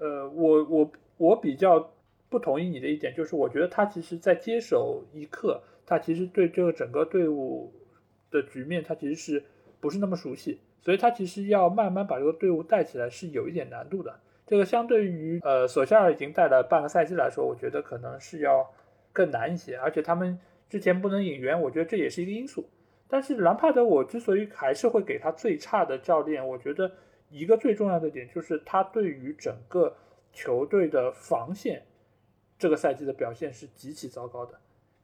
[0.00, 1.90] 呃，我我我比较。
[2.34, 7.72] 不同意你的一点，就是我觉得他其实，在接手一刻，他其实对这个整个队伍
[8.28, 9.44] 的局面，他其实是
[9.78, 14.12] 不是那么熟悉，所以他其实要慢慢把这个队伍带起来是有一点难度的。
[14.48, 18.68] 这个相对于呃索夏尔已经带了半个赛季来说，我觉得可能是要
[19.12, 19.76] 更难一些。
[19.76, 20.36] 而且他们
[20.68, 22.68] 之前不能引援，我觉得这也是一个因素。
[23.06, 26.90] 但是兰帕德，我之所以还是会给他最差的教练，我觉得
[27.30, 29.94] 一个最重要的点就是他对于整个
[30.32, 31.80] 球队的防线，
[32.64, 34.58] 这个赛季的表现是极其糟糕的。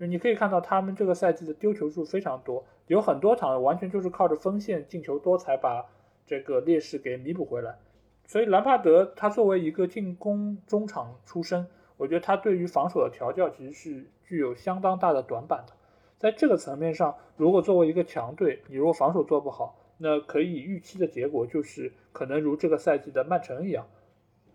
[0.06, 5.84] 你可以看到他们这个赛季的丢球数非常多，有很多场完全就是靠着锋线进球多才把
[6.26, 7.76] 这个劣势给弥补回来。
[8.24, 11.66] 所以兰帕德他作为一个进攻中场出身，
[11.98, 15.74] 我觉得他对于防守的调教其实是具有相当大的短板的。
[16.16, 23.86] 在这个层面上，如果作为一个强队，你如果防守做不好，那可以预期的结果就是可能如这个赛季的曼城一样，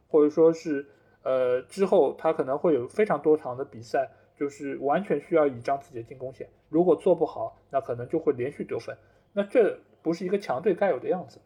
[0.07, 0.87] 或者说是
[1.25, 6.47] 呃之后他可能会有非常多场的比赛，就是完全需要倚仗自己的进攻线。
[6.69, 8.95] 如果做不好，那可能就会连续得分。
[9.33, 11.41] 那这不是一个强队该有的样子。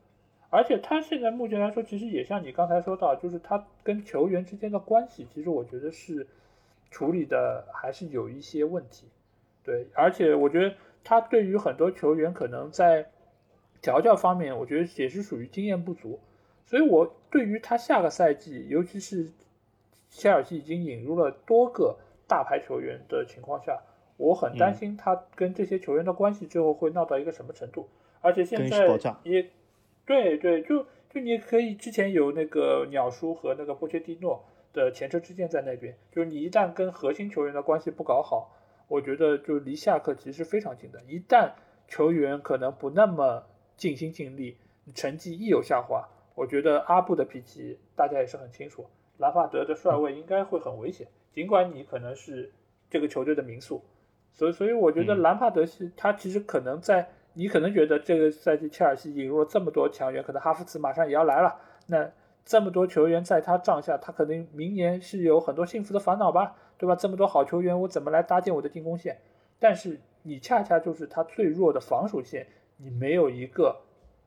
[0.51, 6.27] 而且他现在目前来说，其实也像你刚才说到，就是他跟球员之间的关系，其实我觉得是
[6.89, 9.07] 处理的还是有一些问题。
[9.63, 13.11] 对，而且我觉得他对于很多球员可能在
[13.81, 16.19] 调教方面，我觉得也是属于经验不足。
[16.65, 19.31] 所以我对于他下个赛季，尤其是
[20.09, 23.81] 切尔西已经引入了多个大牌球员的情况下，
[24.17, 27.89] 我很担心他跟这些球员的关系最后会闹到一个什么程度。
[28.21, 28.85] 而且现在
[29.23, 29.49] 也。
[30.05, 34.43] 对对，就就你可以之前有那个鸟叔和那个波切蒂诺
[34.73, 38.51] 的前车之鉴在那边，就是你一旦跟核心球员的关系不搞好，
[38.87, 40.99] 我觉得就离下课其实非常近的。
[41.07, 41.51] 一旦
[41.87, 43.43] 球员可能不那么
[43.77, 44.57] 尽心尽力，
[44.95, 48.87] 成绩一有下滑，我觉得阿布的脾气大家也是很清楚，
[49.19, 51.07] 兰帕德的帅位应该会很危险。
[51.31, 52.51] 尽管你可能是
[52.89, 53.81] 这个球队的名宿，
[54.33, 57.07] 所以所以我觉得兰帕德是他其实可能在。
[57.33, 61.55] 你可能觉得这个赛季切尔西引入了这么多强援，可能哈弗茨马上也要来了。
[61.85, 62.11] 那
[62.43, 66.95] 这么多球员在他帐下，他可能明年是有很多幸福的烦恼吧，对吧？
[66.95, 69.15] 这么多好球员，我怎么来搭建我的进攻线？
[69.59, 73.79] 但是你恰恰就是他最弱的防守线，你没有一个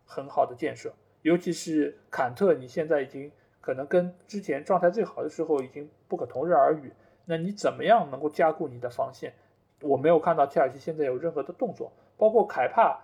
[0.06, 0.90] 很好的建设。
[1.22, 3.30] 尤其是坎特，你现在已经
[3.62, 6.92] 可能跟之前状态最好的时候已经不可同日而语。
[7.24, 9.32] 那你怎么样能够加固你的防线？
[9.80, 11.90] 我没有看到切尔西现在有任何的动作。
[12.18, 13.00] 包括凯帕，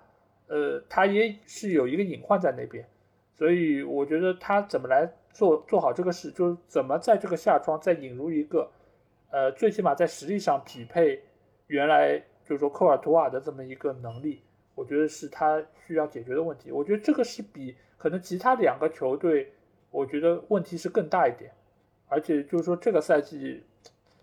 [0.47, 2.87] 呃，他也是有一个隐患在那边，
[3.35, 8.71] 所以我觉得他怎么来做做好这个事，就是怎么在这个夏窗再引入一个，
[9.31, 11.21] 呃，最起码在实力上匹配
[11.67, 14.43] 原来就是说科尔图瓦的这么一个能力，
[14.77, 16.71] 我觉得是他需要解决的问题。
[16.71, 19.53] 我觉得这个是比可能其他两个球队，
[19.91, 21.53] 我觉得问题是更大一点，
[22.09, 23.63] 而且就是说这个赛季，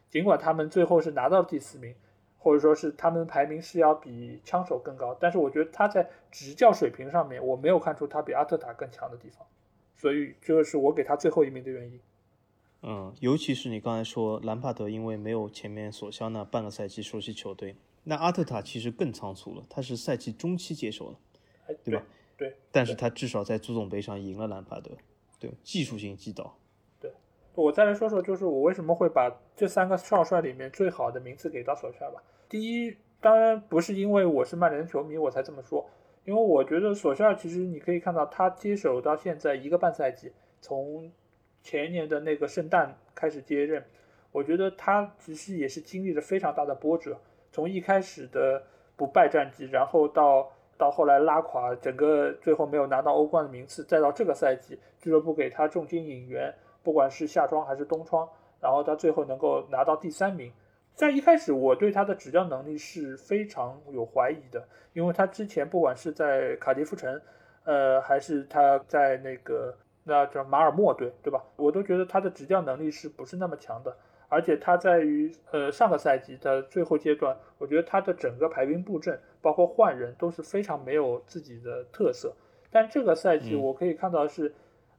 [0.09, 1.93] 尽管他们最后是拿到第四名。
[2.37, 9.43] 或者说是他们排名是要比枪手更高，但是我觉得他在执教水平上面，我没有看出他比阿特塔更强的地方，
[9.97, 11.99] 所以这个是我给他最后一名的原因。
[12.83, 21.19] 嗯，尤其是你刚才说兰帕德因为没有前面索肖那半个赛季熟悉球队，那阿特塔其实更仓促了，他是赛季中期接手了，
[21.83, 22.03] 对吧？
[22.37, 22.55] 对。
[22.71, 24.91] 但是他至少在足总杯上赢了兰帕德，
[25.39, 26.57] 对，技术性击倒。
[26.99, 27.11] 对
[27.53, 32.21] 我再来说说，就是我为什么会把这三个少帅里面最好的名次给到索帅吧。
[32.49, 35.89] 第一，当然不是因为我是曼联球迷我才这么说，
[36.25, 41.11] 因为我觉得索帅其实你可以看到他接手到现在一个半赛季，从
[41.63, 43.83] 前年的那个圣诞开始接任，
[44.31, 47.19] 我觉得他其实也是经历了非常大的波折，
[47.51, 48.63] 从一开始的
[48.95, 56.53] 不败战绩，然后到到后来拉垮，整个最后没有拿到欧冠的名次，再到这个赛季俱乐部给他重金引援。
[56.83, 58.29] 不管是夏窗还是冬窗，
[58.61, 60.51] 然后他最后能够拿到第三名，
[60.93, 67.19] 在一开始我对他的执教能力是非常有怀疑的，因为他之前不管是在卡迪夫城，
[67.63, 71.43] 呃，还是他在那个那叫马尔默队，对吧？
[71.55, 73.97] 我都觉得他的执教能力是不是那么强的，
[74.29, 82.33] 而且他在于呃上个赛季的最后阶段，我觉得他的整个排兵布阵，包括换人都是非常没有自己的特色，
[82.71, 84.53] 但这个赛季我可以看到是。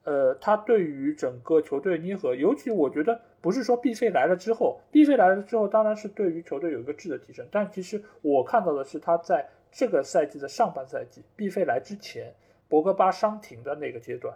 [0.05, 7.45] 呃，他对于整个球队捏合，尤其我觉得不是说毕费来了之后，毕费来了之后，当然是对于球队有一个质的提升。
[7.51, 12.33] 但其实我看到的是他在这个赛季的上半赛季，毕费来之前，
[12.69, 14.33] 博格巴伤停的那个阶段，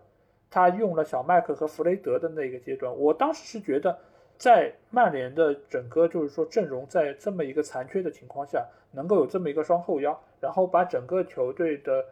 [0.51, 3.97] 他用了小麦克和弗雷德的那个阶段，我当时是觉得，
[4.41, 12.03] 在曼联的整个就是说阵容在这么一个残缺的情况下，能够有这么一个双后腰，然后把整个球队的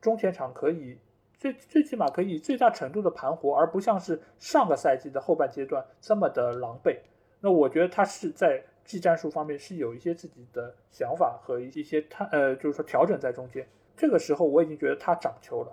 [0.00, 0.98] 中前场可以。
[1.38, 6.96] 最最起码可以最大程度的盘活，而不像是上个赛季的后半阶段这么的狼狈。
[7.40, 13.64] 那我觉得他是在技战术方面是有一些自己的想法和一些他呃，就是说调整在中间。
[13.96, 15.72] 这个时候我已经觉得他长球了，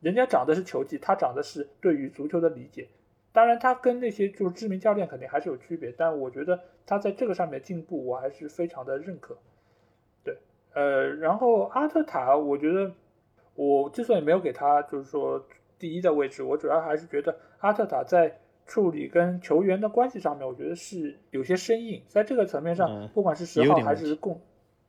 [0.00, 2.86] 人家长的是球技，他长的是对于足球的理解。
[3.36, 9.36] 当然，他跟那些就是知名教练肯定还是有区别，但我觉得他在这个上面进步，我还是非常的认可。
[10.24, 10.38] 对
[10.72, 12.90] 呃，然后阿特塔，我觉得
[13.54, 15.46] 我之所以没有给他就是说
[15.78, 24.40] 第一的位置，我主要还是觉得阿特塔在处理跟球员的关系上面，我觉得是有些生硬，在这个层面上，不管是十号还是共，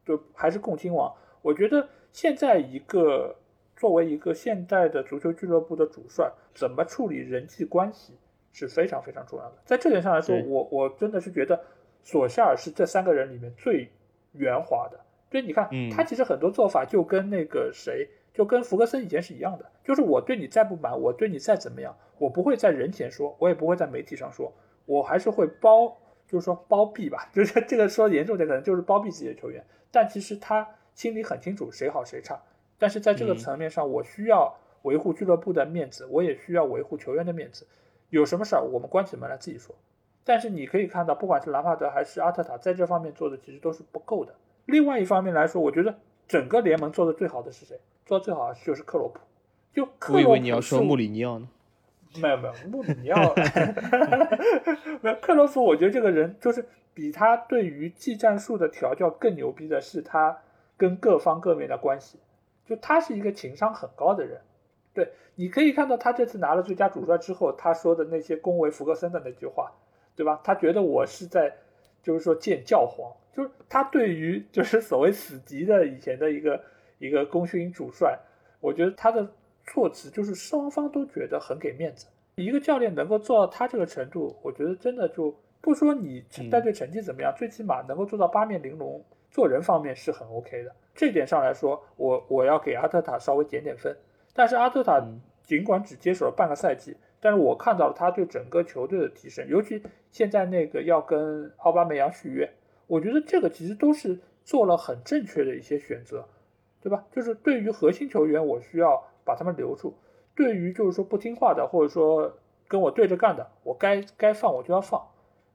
[0.06, 3.36] 就还是共青王，我觉得现在一个
[3.76, 8.14] 作为一个现代的足球俱乐部的主帅，怎么处理人际关系
[8.58, 9.54] 是非常非常重要的。
[9.66, 11.62] 在这点上来说，我我真的是觉得
[12.04, 13.88] 索夏尔是这三个人里面最
[14.34, 15.00] 圆滑的。
[15.30, 19.66] 就你看，他其实很多做法就跟那个谁，就跟福格森以前是一样的。
[19.84, 24.52] 就是我对你再不满，我对你再怎么样，我不会在人前说，我也不会在媒体上说，
[24.86, 27.30] 我还是会包，就是说包庇吧。
[27.36, 29.64] 就是这个说严重点，可能就是包庇自己的球员。
[29.92, 32.42] 但其实他心里很清楚谁好谁差。
[32.80, 37.68] 但是在这个层面上，我需要维护俱乐部的面子，我也需要维护球员的面子。
[38.10, 39.76] 有什么事儿，我们关起门来自己说。
[40.24, 44.36] 但是你可以看到，不管是兰帕德还是阿特塔，在这方面做的其实都是不够的。
[44.66, 45.96] 另外一方面来说，我觉得
[46.28, 47.80] 整个联盟做的最好的是谁？
[48.06, 49.20] 做的最好的就是克洛普。
[49.74, 50.14] 就克洛普。
[50.16, 51.48] 我以为你要说穆里尼奥呢。
[52.22, 53.34] 没有没有，穆里尼奥。
[55.02, 60.38] 没有克洛普，我觉得这个人就是比他对于技战术的调教更牛逼的是他
[60.76, 62.20] 跟各方各面的关系。
[62.66, 64.42] 就他是一个情商很高的人。
[64.98, 69.72] 对，你可以看到他这次拿了最佳主帅之后，他说的那些恭维福格森的那句话，
[70.16, 70.42] 对吧？
[70.44, 71.54] 他觉得我是在，
[72.02, 73.16] 就是说见教皇。
[73.32, 76.60] 就是他对于就是所谓死敌的以前的一个
[76.98, 78.18] 一个功勋主帅，
[78.60, 79.30] 我觉得他的
[79.68, 82.08] 措辞就是双方都觉得很给面子。
[82.38, 85.32] 一个教练能够做到他这个程度，我觉得真的就
[85.62, 90.76] 不说你带队成绩怎么样，最起码能够做到八面玲珑，做人方面是很 OK 的。
[90.96, 93.96] 这点上来说，我我要给阿特塔稍微减点分。
[94.38, 95.04] 但是阿特塔
[95.42, 102.48] 尽管只接手了半个赛季，但是我看到了他对整个球队的提升，尤其现在那个要跟奥巴梅扬续约。
[102.86, 106.24] 我觉得这个其实都是做了很正确的一些选择，
[106.80, 107.04] 对吧？
[107.12, 109.90] 就是对于核心球员，我需要把他们留住；
[110.36, 115.02] 对于就是说不听话的，或者说跟我对着干的，我该该放我就要放。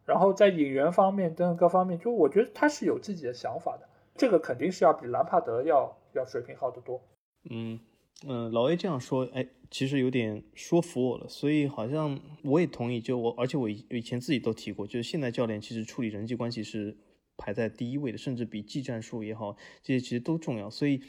[0.05, 7.01] 然后在引援方面等各方面，就我觉得他是有自己的想法的，这个肯定是要比兰帕德要要水平好得多。
[7.49, 7.79] 嗯
[8.27, 13.01] 嗯，老 A 这样说，哎，其实有点说服我了，所以好像我也同意。
[13.01, 16.96] 就我，而且我以前自己都提过，就是现在教练其实处理人际关系是。
[17.38, 20.70] 排在第一位的，甚至比技战术也好，这些其实都重要。
[20.70, 21.03] 所以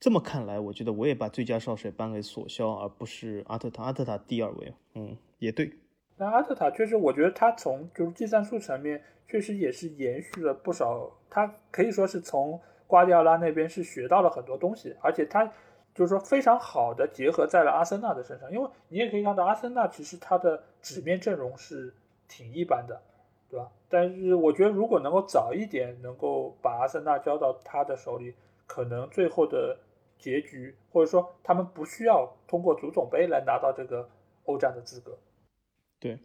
[0.00, 3.84] 这么看来，我觉得我也把最佳少帅颁给索肖，而不是阿特塔。
[3.84, 5.70] 阿特塔第二位，嗯，也对。
[6.16, 11.12] 那阿特塔确实，我觉得他从就是技战术层面，确实也是延续了不少。
[11.28, 15.52] 他可以说是从瓜迪奥拉那边是学到了很多东西，而且他
[15.94, 18.50] 就是说非常好的结合在了阿森纳的身上。
[18.50, 21.94] 因为你也可以看到，阿森纳其实他的纸面阵容是
[22.28, 23.00] 挺一般的。
[23.50, 23.68] 对吧？
[23.88, 28.32] 但是我觉得，如果能够早一点能够把阿森纳交到他的手里，
[28.64, 29.76] 可能最后的
[30.20, 34.08] 结局，或者说他们不需要通过足总杯来拿到这个
[34.44, 35.18] 欧战的资格。
[35.98, 36.16] 对，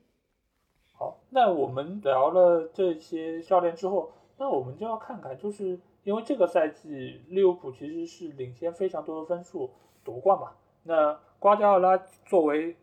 [0.94, 9.70] 好，那我们聊了这些教练之后，那我们就要看看，就是因为这个赛季利物浦其实是领先非常多的分数
[10.06, 10.54] 夺冠嘛。
[10.84, 12.78] 那瓜迪奥拉作为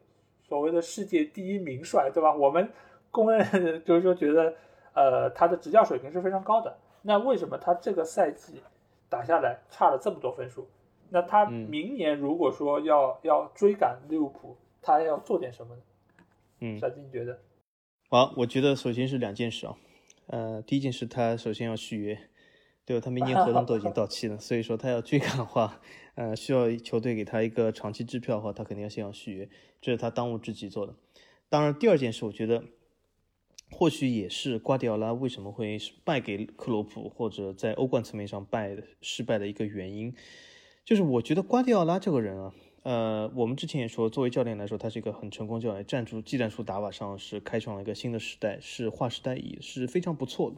[0.47, 2.35] 所谓的世界第一名帅，对吧？
[2.35, 2.69] 我们。
[3.15, 4.55] 公认就是说，觉得
[4.95, 6.79] 呃他的执教水平是非常高的。
[7.03, 8.63] 那为什么他这个赛季
[9.11, 10.67] 打下来差了这么多分数？
[11.11, 15.83] 那他明年如果说要要追赶利物浦，他要做点什么呢？
[16.61, 17.39] 嗯，小金觉得？
[18.09, 19.77] 好，我觉得首先是两件事啊。
[20.29, 22.19] 呃，第一件事，他首先要续约，
[22.85, 23.05] 对吧？
[23.05, 25.81] 他明年合同都已经 到期了，所以说他要追赶的话，
[26.15, 29.49] 呃，需要球队给他一个长期支票的话，他肯定要先要续约，
[29.81, 30.95] 这是他当务之急做的。
[31.49, 32.65] 当然，第二件事，我觉得。
[33.75, 40.15] 或许也是瓜迪奥拉为什么会败给克洛普，或者在欧冠层面上败失败的一个原因，
[40.85, 42.53] 就是我觉得瓜迪奥拉这个人啊，
[42.83, 50.57] 呃，我们之前也说，作为教练来说，他是一个很成功教练，战术技战术打法上是开创了一个新的时代，是划时代也是非常不错的。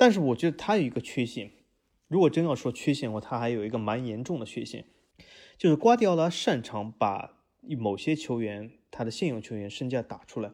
[0.00, 1.50] 但是我觉得他有一个缺陷，
[2.08, 4.86] 如果真要说缺陷的话，他还有一个蛮严重的缺陷，
[5.58, 7.44] 就是瓜迪奥拉擅长把
[7.78, 10.52] 某些球员他的现有球员身价打出来。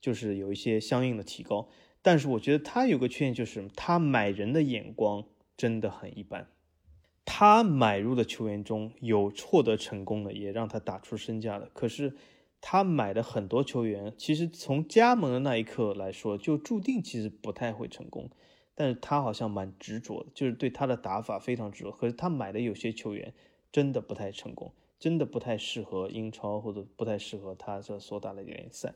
[0.00, 1.68] 就是有一些相应的提高，
[2.02, 5.24] 但是我觉得他有个缺陷，就是他买人的眼光
[5.56, 6.46] 真的很一般。
[7.24, 11.68] 他买入的球员中有获得成功的，也让他打出身价的。
[11.74, 12.14] 可是
[12.60, 18.30] 他买的很多球员，其实从加盟的那一刻来说，就注定其实不太会成功。
[18.80, 21.90] 但是他好像蛮执着的，就是对他的打法非常执着。
[21.90, 23.34] 可是他买的有些球员
[23.72, 28.94] 真的不太成功，真的不太适合英超，或者不太适合他这所打的联赛。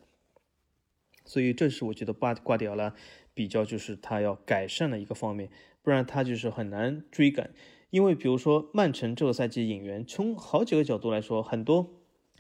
[1.25, 2.95] 所以这是我觉得瓜瓜迪奥拉
[3.35, 5.51] 比较就是他要改善的一个方面，
[5.83, 7.51] 不然他就是很难追赶。
[7.91, 11.91] 因为比如说曼城这个赛季引援，从好几个角度来说，很多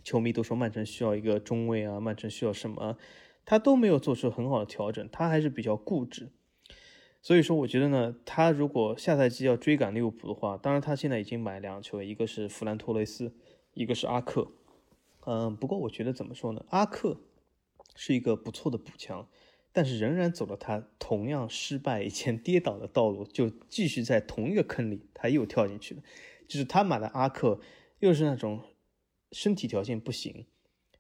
[0.05, 2.97] 球迷都说曼城需要一个中卫啊，曼城需要什么，
[3.45, 6.31] 他都没有做出很好的调整，他还是比较固执。
[7.25, 13.33] 所以说，我觉得呢，他如果下赛季要追赶利物浦的话，当然他现在已经买两球，一个是弗兰托雷斯，
[13.75, 14.51] 一个是阿克。
[15.25, 17.21] 嗯，不过我觉得怎么说呢，阿克
[17.95, 19.29] 是一个不错的补强，
[19.73, 26.03] 但是仍然走了他同样失败以前跌倒的道路，就继续在同一个坑里，他又跳进去了。
[26.49, 27.61] 就是他买的阿克，
[28.01, 28.65] 又是那种
[29.31, 30.47] 身体条件不行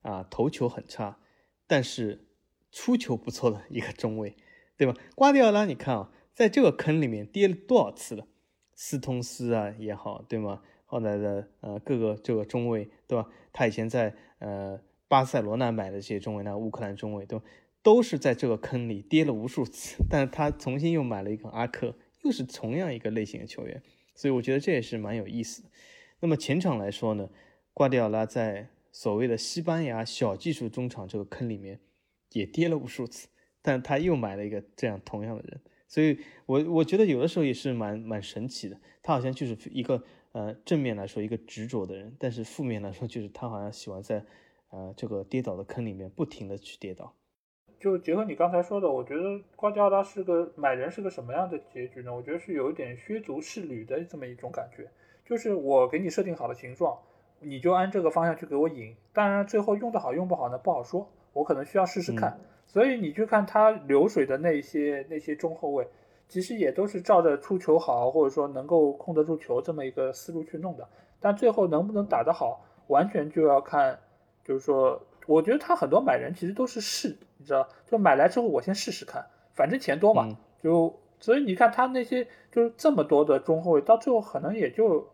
[0.02, 1.18] 啊，头球很差，
[1.66, 2.24] 但是
[2.70, 4.36] 出球不错的一个中卫。
[4.76, 4.94] 对吧？
[5.14, 8.26] 瓜迪奥拉，你看啊，在这个坑里面跌了多少次了？
[8.74, 10.62] 斯通斯啊也好，对吗？
[10.86, 13.28] 后来的呃各个这个中卫，对吧？
[13.52, 17.44] 他以前在呃巴塞罗那买的这些中卫，那乌克兰中卫，对吧？
[17.82, 20.02] 都是在这个坑里跌了无数次。
[20.08, 23.82] 但是他重新又买了一个阿克，又是同样一个类型的球员，
[24.14, 25.68] 所以我觉得这也是蛮有意思的。
[26.20, 27.28] 那么前场来说呢，
[27.72, 31.80] 瓜迪奥拉在所谓的西班牙小技术中场这个坑里面
[32.32, 33.28] 也跌了无数次。
[33.62, 38.76] 但他又买了一个这样同样的人，所以我我觉得有的时候也是蛮蛮神奇的。
[39.02, 40.02] 他好像就是一个
[40.32, 44.24] 呃正面来说一个执着的人，但是负面来说就是他好像喜欢在
[44.70, 47.14] 呃这个跌倒的坑里面不停的去跌倒。
[47.80, 52.14] 就结合你刚才说的，我觉得瓜迪奥拉是个买人是个什么样的结局呢？
[52.14, 54.88] 我觉得是有一点削足适履的这么一种感觉，
[55.24, 56.96] 就是我给你设定好的形状，
[57.40, 58.94] 你就按这个方向去给我引。
[59.12, 62.38] 当然最后用得好用不好呢不好说，我可能需要试试看。
[62.72, 65.86] 所以你去看他流水的那些那些中后卫，
[66.26, 70.88] 其实也都是照着出球好，或者说能够控得住球这么一个思路去弄的。
[71.20, 73.98] 但最后能不能打得好，完全就要看，
[74.42, 80.26] 就是说，我觉得他很多买人其实都是试，你知道，就买来之后我先试试看，反正钱多嘛，
[80.62, 85.06] 就所以你看他那些就是这么多的中后卫，到最后可能也就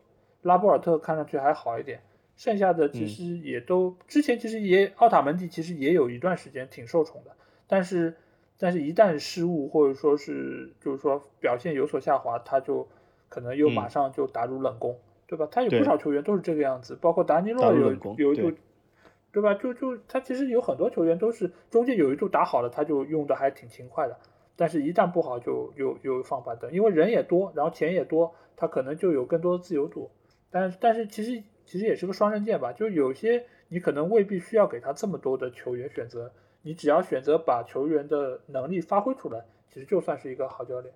[0.42, 2.00] 拉波尔特看上去还好一点。
[2.36, 7.32] 剩下的其实也都之前其实也奥塔门迪其实也有一段时间挺受宠的。
[7.68, 8.16] 但是，
[8.58, 12.88] 但是一旦失误或者说是就是说表现有所下滑，他就
[13.28, 15.46] 可能又马上就打入冷宫，对吧？
[15.52, 18.58] 他有不少球员都是这个样子，包括达尼洛有有一度，
[19.30, 19.52] 对吧？
[19.54, 24.16] 就就他其实有很多球员都是中间有一度打好了，他就用的还挺勤快的，
[24.56, 30.10] 但是一旦不好就又又放板凳，因为人也多，然后钱也多，他可能就有更多的自由度。
[30.50, 36.32] 但但是其实其实也是个双刃剑吧，就有些你可能未必需要给他这么多的球员选择。
[36.68, 40.92] 你只要选择把球员的能力发挥出来，其实就算是一个好教练。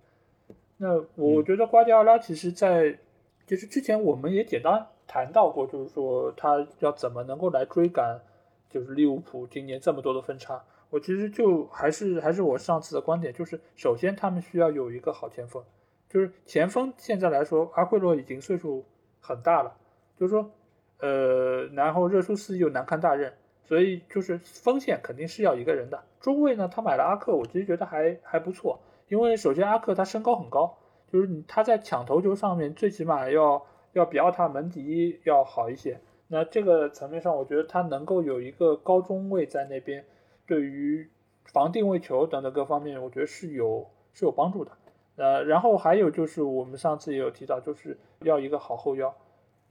[0.76, 2.98] 那我觉得瓜迪奥拉其实，在
[3.46, 8.20] 就是之前我们也简单谈到过，就是说他要怎么能够来追赶，
[8.68, 10.62] 就是利物浦今年这么多的分差。
[10.90, 15.64] 我其实就还是还是我上次的观点，就是首先他们需要有一个好前锋，
[16.10, 18.84] 就是前锋现在来说，阿奎罗已经岁数
[19.22, 19.74] 很大了，
[20.18, 20.50] 就是说，
[20.98, 23.32] 呃，然后热苏斯又难堪大任。
[23.72, 30.76] 所以就是锋线肯定是要一个人的，中卫呢，他买了阿克，我其实觉得还还不错，因为首先阿克他身高很高，
[31.10, 33.64] 就是他在抢头球上面最起码要
[33.94, 35.98] 要比奥塔门迪要好一些，
[36.28, 40.04] 那这个层面上我觉得他能够有一个高中卫在那边，
[40.46, 41.08] 对于
[41.46, 44.72] 防定位球等等各方面，我觉得是有是有帮助的，
[45.16, 49.14] 呃，然后还有就是我们上次也有提到，就是要一个好后腰。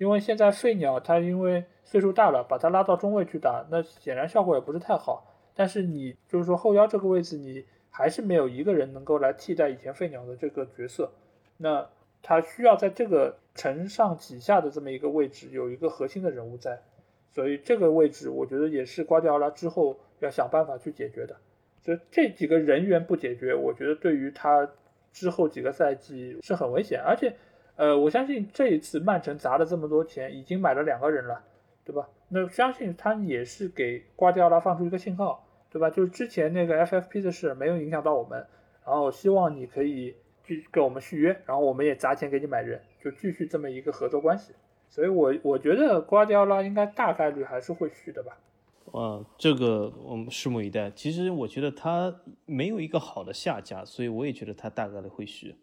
[0.01, 5.31] 因为现在费鸟他因为岁数大了，把他拉到中卫去打，那显然效果也不是太好。
[5.53, 11.11] 但是你就是说后腰这个位置，你还是没有一个人能够来替代以前费鸟的这个角色。
[11.57, 11.87] 那
[12.23, 16.81] 他需要在这个承上启下的这么一个位置有一个核心的人物在，
[17.31, 21.35] 所以这个位置我觉得也是瓜迪奥拉之后要想办法去解决的。
[21.83, 24.67] 所以这几个人员不解决，我觉得对于他
[25.13, 27.35] 之后几个赛季是很危险，而且。
[27.81, 31.43] 呃，我相信这一次曼城砸了这么多钱，已经买了两个人了，
[31.83, 32.07] 对吧？
[32.29, 35.89] 那相信他也是给瓜迪奥拉放出一个信号，对吧？
[35.89, 38.45] 就是之前那个 FFP 的事没有影响到我们，
[38.85, 40.13] 然后希望你可以
[40.43, 44.53] 去跟我们续约，然后我们也砸钱给你买人，就继续这么一个合作关系。
[44.87, 48.37] 所以，我我觉得瓜迪奥拉应该大概率还是会续的吧。
[48.91, 50.91] 啊，这个我们拭目以待。
[50.91, 52.15] 其实我觉得他
[52.45, 55.55] 没有一个好的下家，所以我也觉得他大概率会续。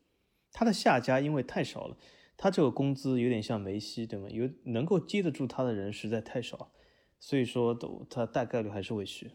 [0.52, 1.96] 他的下家因为太少了，
[2.36, 4.28] 他这个工资有点像梅西，对吗？
[4.30, 6.70] 有能够接得住他的人实在太少，
[7.18, 9.30] 所以说都他大概率还是会去。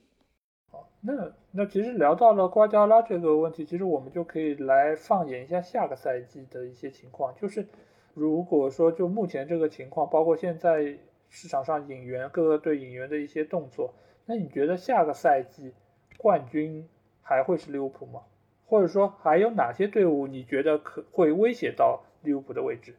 [0.69, 7.35] 好，那那其实聊到了瓜迪奥拉这个问题，其实我们就可以来放眼一下下个赛季的一些情况。
[7.35, 7.67] 就是
[8.13, 10.97] 如果说就目前这个情况，包括现在
[11.29, 13.93] 市场上引援各个队引援的一些动作，
[14.25, 15.73] 那你觉得下个赛季
[16.17, 16.87] 冠军
[17.21, 18.21] 还会是利物浦吗？
[18.73, 22.95] 或者说还有哪些队伍你觉得可会威胁到利物浦的位置？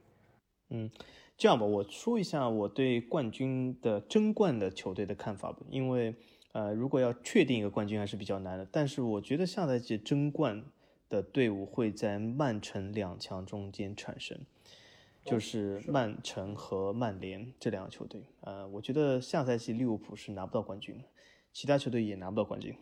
[0.71, 0.89] 嗯，
[1.37, 5.59] 这样吧，我说一下我对冠军的争冠的球队的看法吧。
[5.69, 6.15] 因为
[6.53, 10.63] 呃，如果要确定一个冠军还是比较难的，但是我觉得下赛季争冠
[11.09, 14.39] 的队伍会在曼城两强中间产生。
[15.25, 21.05] 就是曼城和曼联这两个球队，呃，我觉得下赛季利物浦是拿不到冠军的，
[21.53, 22.77] 其他球队也拿不到冠军。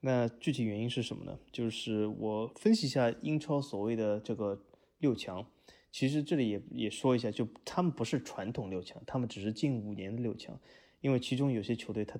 [0.00, 1.38] 那具体原因是什么呢？
[1.50, 4.62] 就是我分析一下英超所谓的这个
[4.98, 5.44] 六强，
[5.90, 10.58] 其实这里也也说一下，就他们不是传统六强，他们只是近五年的六强，
[11.00, 12.18] 因为其中有些球队他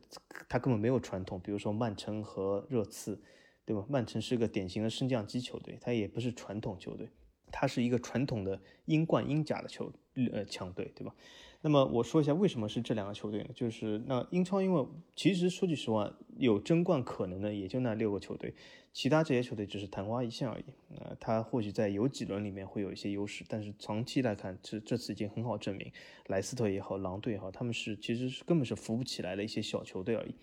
[0.48, 3.20] 他根本没有传统，比如说曼城和热刺，
[3.64, 3.84] 对吧？
[3.88, 7.08] 曼城是个典型的升降机球队，它也不是传统球队。
[7.50, 9.90] 它是一个传统的英冠、英甲的球
[10.32, 11.14] 呃强队，对吧？
[11.60, 13.50] 那么我说一下为什么是这两个球队呢？
[13.52, 14.86] 就是那英超，因为
[15.16, 18.54] 其实说句实话，有争冠可能的也就那六个球队，
[18.92, 20.64] 其他这些球队只是昙花一现而已。
[20.96, 25.90] 呃，他或许在有几轮里面会有一些优势，但是长期来看，这这次已经很好证明，
[26.26, 30.34] 莱斯特也好，狼队也好，他们是其实是根本是扶不起来的一些小球队而已。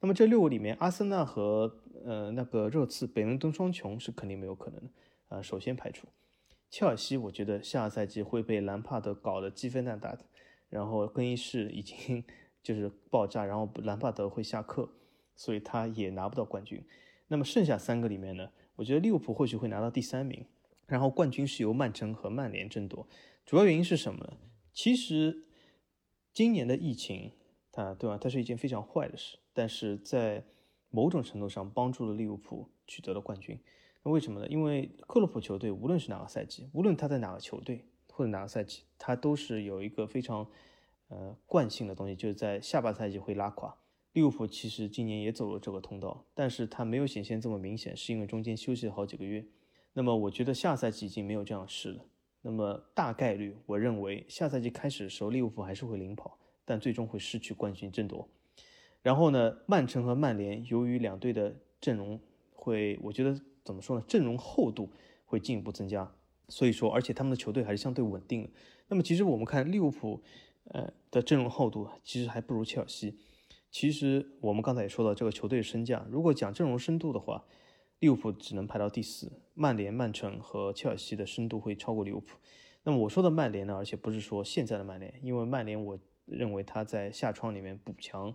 [0.00, 1.72] 那么这六个里面，阿森纳和
[2.04, 4.90] 呃那个热刺、北伦敦双雄是肯定没有可能的，
[5.28, 6.08] 呃，首先排除。
[6.70, 10.26] 切尔西，我觉得下赛季会被兰帕德搞得鸡飞蛋打的，
[10.68, 12.24] 然后更衣室已经
[12.62, 14.88] 就是爆炸，然后兰帕德会下课，
[15.34, 16.84] 所以他也拿不到冠军。
[17.28, 20.46] 那么剩下三个里面呢，我觉得利物浦或许会拿到第三名，
[20.86, 23.06] 然后冠军是由曼城和曼联争夺。
[23.44, 24.36] 主要原因是什么呢？
[24.72, 25.46] 其实
[26.32, 27.32] 今年的疫情，
[27.72, 28.18] 它对吧？
[28.18, 30.44] 它是一件非常坏的事，但是在
[30.90, 33.58] 某种程度上帮助了利物浦取得了冠军。
[34.04, 34.46] 那为什么呢？
[34.48, 37.84] 因为克洛普球队无论是哪个赛季，无论他在哪个球队
[38.18, 40.44] 或者哪个赛季，他都是有一个非常
[41.06, 43.72] 呃惯性的东西，就是在下半赛季会拉垮。
[44.12, 49.46] 利物浦其实今年也走了这个通道，但是他没有显现这么明显，是因为中间休息了好几个月。
[49.92, 52.04] 那么我觉得下赛季已经没有这样的事了。
[52.42, 58.28] 那么大概率，我认为下赛季开始的时候，利物浦还是会领跑，但最终会失去冠军争夺。
[59.00, 62.18] 然后呢，曼城和曼联由于两队的阵容
[62.52, 63.40] 会，我觉得。
[63.64, 64.04] 怎么说呢？
[64.08, 64.88] 阵容厚度
[65.26, 66.10] 会进一步增加，
[66.48, 68.50] 所以说，而且他们的球队还是相对稳定的。
[68.88, 70.22] 那么，其实我们看利物浦，
[70.64, 73.18] 呃的阵容厚度其实还不如切尔西。
[73.70, 77.44] 其实我们刚才也说到这个球队身价，如果讲阵容深度的话，
[77.98, 82.38] 利物浦只能排到第四，曼联、曼城和切尔西的深度会超过利物浦。
[82.84, 88.34] 那么我说的曼联呢，而且不是说现在的曼联，因为曼联我认为他在下窗里面补强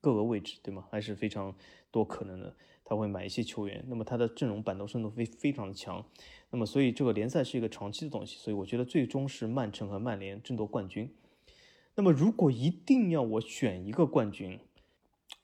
[0.00, 0.88] 各个位置，对吗？
[0.90, 1.54] 还是非常
[1.92, 2.56] 多可能的。
[2.92, 6.04] 他会买一些球员，那么他的阵容板凳深度非非常的强，
[6.50, 11.10] 那么所以这个联赛是一个长期的东西，所以我觉得最终是曼城和曼联争夺冠军。
[11.94, 14.60] 那么如果一定要我选一个冠军，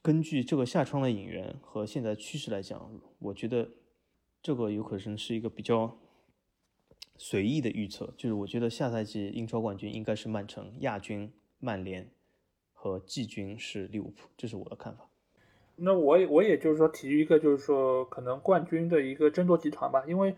[0.03, 3.71] 根据这个下窗的引援和现在趋势来讲，我觉得
[4.43, 5.99] 这个有可能是一个比较
[7.17, 12.11] 随意的预测，就是我觉得下赛季英超冠军应该是曼城，亚军曼联
[12.75, 15.08] 和季军是利物浦，这是我的看法。
[15.81, 20.35] 那我也我也就是说提一个就是说可能冠军的一个争夺集团吧，因为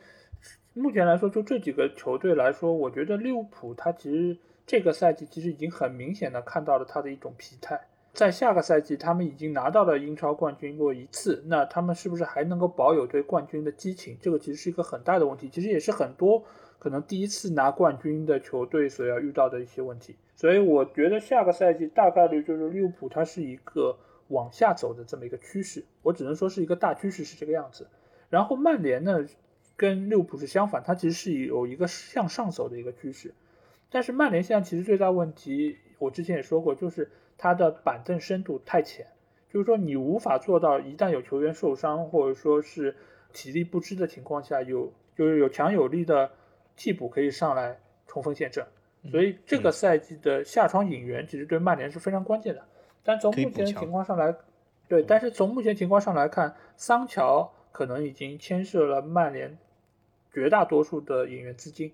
[0.75, 4.37] 目前来说就这几个球队来说，我觉得利物浦它其实
[4.67, 7.81] 这个赛季其实已经很明显的看到了它的一种疲态，
[8.13, 14.19] 在下个赛季他们已经拿到了英超冠军过一次，那他们是不是还能够保有对冠军的激情？
[14.21, 16.45] 这个其实是一个很大的问题，其实也是很多
[16.79, 23.97] 可能第一次拿冠军的球队所要遇到的一些问题，所以我觉得下个赛季大概率就是利物浦它是一个。
[24.31, 27.87] 往下走的这么一个趋势，我只能说是一个大趋势是这个样子。
[28.29, 29.27] 然后曼联呢，
[29.77, 33.35] 跟利物浦是相反，它其实是有一个向上走的一个趋势。
[33.91, 39.07] 但是曼联现在其实最大问题，我之前也说过，就是它的板凳深度太浅，
[39.53, 42.95] 就是说你无法做到一旦有球员受伤或者说是
[43.33, 46.31] 体力不支的情况下，有就是有强有力的
[46.77, 48.65] 替补可以上来冲锋陷阵。
[49.11, 52.63] 所以这个赛季的下窗引援其实对曼联是非常关键的。
[53.03, 54.35] 但从目前情况上来，
[54.89, 59.57] 对，但是从目前情况上来看，桑乔可能已经牵涉了曼联
[60.33, 61.93] 绝大多数的引援资金，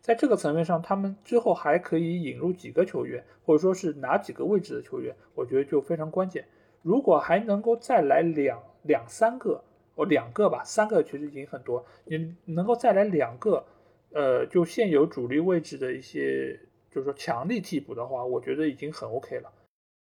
[0.00, 6.44] 在这个层面上，他们之后还可以引入几个球员，或者说是哪几个位置的球员，我觉得就非常关键。
[6.82, 9.62] 如果还能够再来两两三个，
[9.94, 13.64] 哦，两个吧，三个其实已经很多，你能够再来两个，
[14.12, 16.58] 呃，就现有主力位置的一些，
[16.90, 19.52] 就是说强力替补的话，我觉得已经很 OK 了。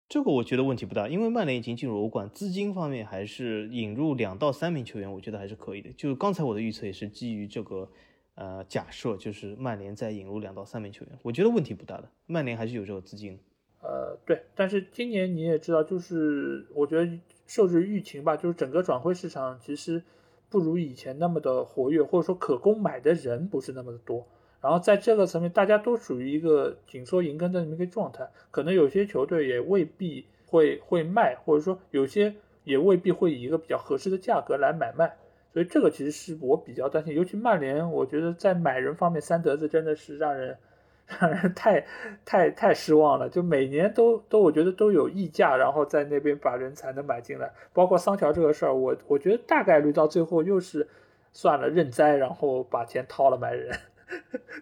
[0.09, 5.91] 这个我觉得问题不大，因为曼联已经进入欧冠，资金方面还是引入两到三名球员，我觉得还是可以的。
[5.97, 7.89] 就是刚才我的预测也是基于这个，
[8.35, 12.09] 呃，假设就是曼联再引入两到三名球员，我觉得问题不大的。
[12.25, 13.37] 曼联还是有这个资金。
[13.81, 20.01] 呃，对，但是今年你也知道，就是我觉得受制于疫情吧，就是整个转会市场其实
[20.49, 24.25] 不如以前那么的活跃，或者说可供买的人不是那么的多。
[24.67, 35.15] 然后在这个层面，大家都属于一个紧缩银根的这么一个状态，可能有些球队也未必会会卖，或者说有些也未必会以一个比较合适的价格来买卖。
[35.53, 40.57] 所以这个其实是我比较担心，尤其曼联，我觉得在买人方面，三德子真的是让人
[41.17, 41.85] 让人太
[42.25, 43.29] 太太失望了。
[43.29, 47.53] 就每年都都我觉得都有溢价，然后在那边把人才能买进来。
[47.71, 50.89] 包括桑乔这个事儿，我我觉得大概率到最后又是
[51.31, 53.73] 算了认栽，然后把钱掏了买人，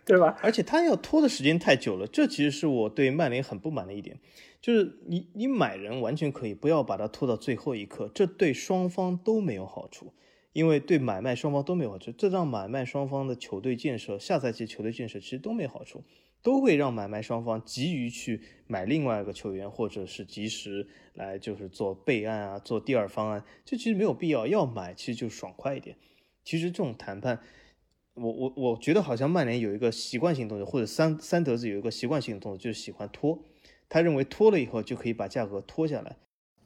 [0.06, 0.38] 对吧？
[0.42, 4.20] 而且他要拖的时间太久了，这其实是我对曼联很不满的一点，
[4.62, 10.14] 就是你你买人完全可以不要把它拖到最后一刻，这对双方都没有好处。
[10.54, 16.02] 因为对买卖双方都没有好处，这让买卖双方的球队建设、下赛季球队建设其实都没好处，
[16.42, 24.48] 都会让买卖双方急于去买另外一个球员，或者是及时来就是做备案啊，做第二方案，这其实没有必要。
[24.48, 25.98] 要买其实就爽快一点。
[26.46, 27.42] 其实这种谈判，
[28.16, 33.40] 我我我觉得好像曼联有一个习惯性动作，或者三三德子有一个习惯性的动作，就是喜欢拖。
[33.88, 36.16] 他认为拖了以后就可以把价格拖下来。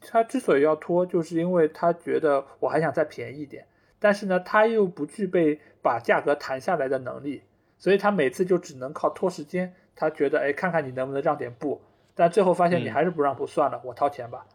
[0.00, 3.66] 他之所以要拖，就是因为他觉得我还想再便宜一点。
[3.98, 7.42] 但是呢，他又不具备把价格谈下来的能力，
[7.76, 9.74] 所以他每次就只能靠拖时间。
[9.94, 11.82] 他觉得，哎，看看你能不能让点步，
[12.14, 14.46] 但最后发现你还是不让步，算了，我掏钱吧。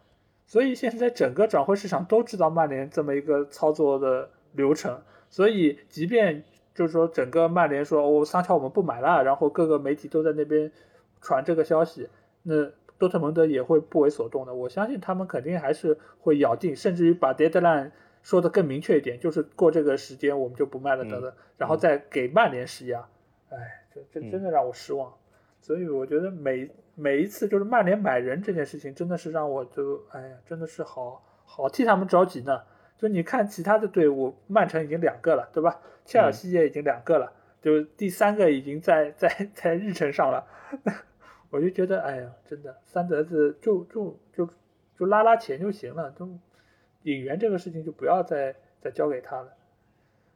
[0.48, 6.44] 所以现在整个转会市场都知道曼联这么一个操作的流程，所以即便
[6.76, 10.72] 就是说整个曼联说，哦，桑乔我们不买了，然后各个媒体都在那边
[11.22, 12.08] 传这个消息，
[12.44, 14.54] 那多特蒙德也会不为所动的。
[14.54, 17.90] 我相信他们肯定还是会咬定，甚至于把 deadline。
[18.22, 23.08] 说的更明确一点，就是过这个时间我们就不卖了等等，然后再给曼联施压。
[23.50, 25.14] 哎，这这真的让我失望。
[25.62, 32.64] 所以我觉得每每一次就是曼联买人这件事情，真的是让我就哎呀，真的是好好替他们着急呢。
[32.98, 35.80] 就你看其他的队伍，曼城已经两个了，对吧？
[36.06, 40.46] 切尔西也已经两个了，就第三个已经在在在日程上了。
[41.50, 44.50] 我就觉得哎呀，真的三德子就就就
[44.98, 46.28] 就拉拉钱就行了，就。
[47.04, 49.54] 引援这个事情就不要再再交给他了，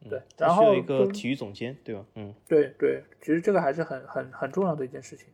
[0.07, 2.05] 对，然后一个体育总监，对吧？
[2.14, 5.30] 嗯，对对，其实这个还是很很很重要的一件事情。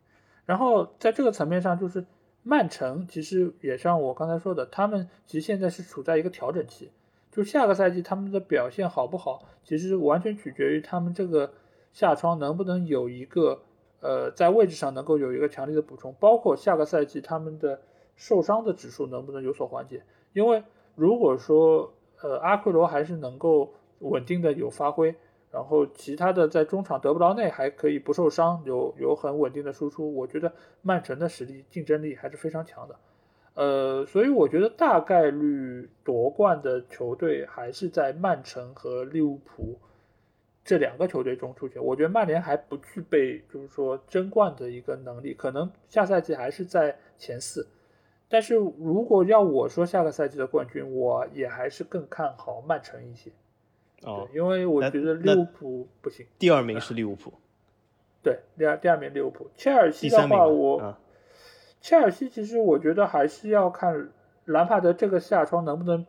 [0.45, 2.05] 然后在这个层面上，就是
[2.41, 6.89] 曼城其实也像我刚才说的，他们其实现在是处在一个调整期，
[7.36, 11.51] 就下个赛季他们的表现好不好，其实完全取决于他们这个
[11.91, 13.63] 下窗能不能有一个
[13.99, 17.81] 呃在位置上能够有一个强力的补充，包括下个赛季他们的
[18.15, 20.63] 受伤的指数能不能有所缓解，因为。
[20.97, 25.13] 如果说，呃，阿奎罗还是能够稳定的有发挥，
[25.51, 32.95] 然后其他的在中场德布劳内还可以不受伤，有有很稳定的输出，我觉得曼城的实力竞争力还是非常强的，
[33.56, 39.80] 呃，所以我觉得大概率夺冠的球队还是在曼城和利物浦
[40.64, 41.84] 这两个球队中出现。
[41.84, 47.68] 我觉得曼联还不具备就是说争冠的一个能力，可能下赛季还是在前四。
[48.28, 53.32] 但是如果要我说下个赛季的冠军，我也还是更看好曼城一些。
[54.01, 56.26] 哦，因为我觉得利物浦不行。
[56.38, 57.32] 第二名是利物浦。
[58.22, 59.49] 对，第二第二名利物浦。
[59.56, 60.97] 切尔西的话，我
[61.86, 64.09] 切尔西其实我觉得还是要看
[64.45, 66.03] 兰帕德这个下窗能不能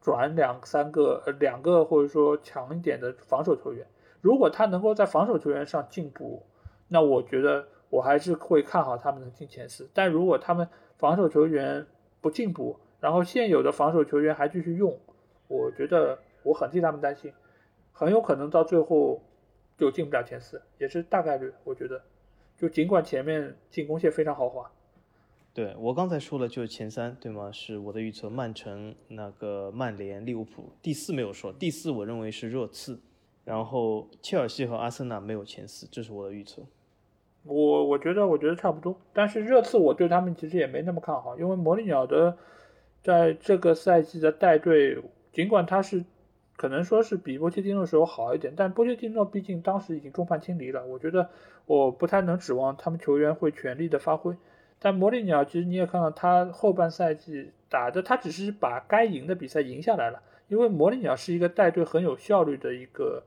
[0.00, 3.86] 转两三个呃两个或者说强一点的防守球员。
[4.20, 6.42] 如果他能够在防守球员上进步，
[6.88, 9.88] 那我觉得我还是会看好他们能进前四。
[9.94, 10.68] 但如果他们
[10.98, 11.86] 防守球员
[12.20, 14.98] 不进步，然后现有的防守球员还继续用，
[15.46, 17.32] 我觉得我很替他们担心，
[17.92, 19.22] 很有可能到最后
[19.78, 21.52] 就进不了前四，也是大概率。
[21.62, 22.02] 我觉得，
[22.56, 24.68] 就尽管前面进攻线非常豪华，
[25.52, 27.50] 对我刚才说了就是前三，对吗？
[27.50, 33.00] 是我的预测，曼城、那个曼联、利物浦，第四没有说，第四我认为是热刺，
[33.44, 36.62] 然后切尔西和阿森纳没有前四，这是我的预测。
[37.42, 42.38] 我我觉得我觉得差不多，但是热刺我对他们其实也没那么看好，因为魔力鸟的
[43.02, 46.04] 在这个赛季的带队，尽管他是
[46.56, 51.28] 可能说是比波切蒂诺时候好一点，但波切蒂诺毕竟当时已经众叛亲离了，我觉得
[51.66, 54.36] 我不太能指望他们球员会全力的发挥。
[54.82, 63.22] 但魔力鸟其实你也看到他后半赛季打的，他只是把该赢的比赛赢下来了，因为魔力鸟是一个带队很有效率的一个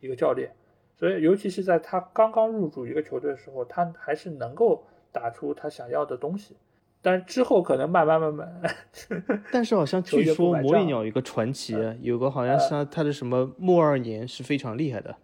[0.00, 0.50] 一个教练。
[0.96, 6.56] 所以，尤其是在他刚刚入主一个球队的时候，他还是能够打出他想要的东西。
[7.02, 8.62] 但之后可能慢慢慢慢。
[9.52, 15.14] 但是好像据说魔力鸟有一个传奇，有个好像是他的什么莫二年是非常厉害的。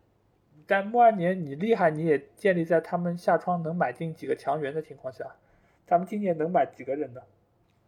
[0.67, 5.25] 但莫二年你厉害，你也建立在他们下窗能买进几个强援的情况下。
[5.91, 7.21] 他们今年能买几个人呢？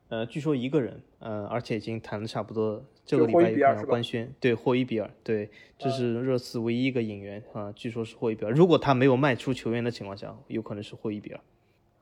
[0.09, 5.49] 呃，据说一个人，呃，而且已经谈的差不多，这个礼拜可能要官宣，对，霍伊比尔，对，
[5.79, 8.51] 这是热刺唯一一个引援啊，据说是霍伊比尔。
[8.51, 11.41] 如果他没有卖出球员的情况下，有可能是霍伊比尔。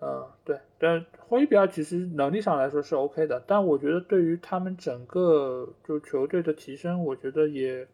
[0.00, 7.86] 嗯，对，但霍伊比尔其实能力上来说是 OK 的，但我觉得对于他们整个就球队的提升，我觉得也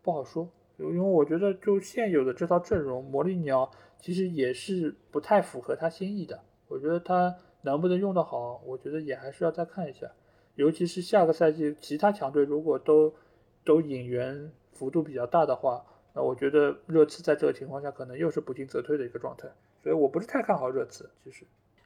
[0.00, 0.48] 不好说，
[0.78, 3.68] 因为我觉得就现有的这套阵容，魔力鸟
[4.00, 7.36] 其实也是不太符合他心意的，我觉得他。
[7.68, 10.10] 能不能用得好，我觉得也还是要再看一下，
[10.54, 13.14] 尤其是下个赛季其他强队如果都
[13.62, 19.48] 都引援幅度比较大的话，那我觉得热刺在这个情况下可能又是不进则退的一个状态，
[19.82, 21.10] 所以我不是太看好热刺。
[21.22, 21.44] 其实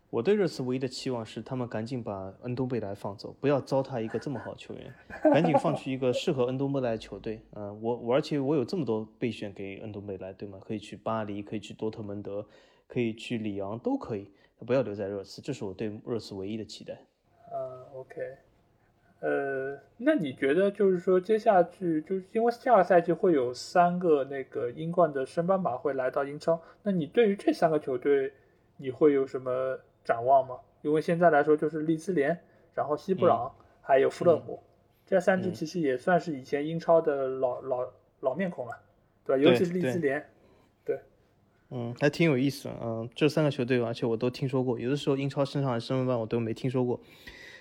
[0.08, 7.40] 我对热刺唯一的期望是他们赶紧把恩东贝莱放走，不要糟蹋一个这么好的球员，赶紧放去一个适合恩东贝莱的球队。
[7.54, 10.58] 嗯，我我而且我有这么多备选给恩东贝莱，对吗？
[10.62, 12.46] 可以去巴黎，可以去多特蒙德，
[12.86, 14.30] 可以去里昂，都可以。
[14.64, 16.98] 不要留在热刺，这是我对热刺唯一的期待。
[17.52, 18.20] 嗯，OK，
[19.20, 28.32] 呃，那你觉得就是说接下去就是因为下个赛季会有三个那个英冠的升班马会来到英超，那你对于这三个球队
[28.76, 30.58] 你会有什么展望吗？
[30.82, 32.38] 因为现在来说就是利兹联，
[32.74, 34.62] 然后西布朗还有富勒姆
[35.06, 38.80] 这三支其实也算是以前英超的老老老面孔了，
[39.24, 39.42] 对吧？
[39.42, 40.26] 尤其是利兹联。
[41.74, 42.76] 嗯，还挺有意思的。
[42.82, 44.78] 嗯，这三个球队，而且我都听说过。
[44.78, 47.00] 有的时候英超升上来升班，我都没听说过。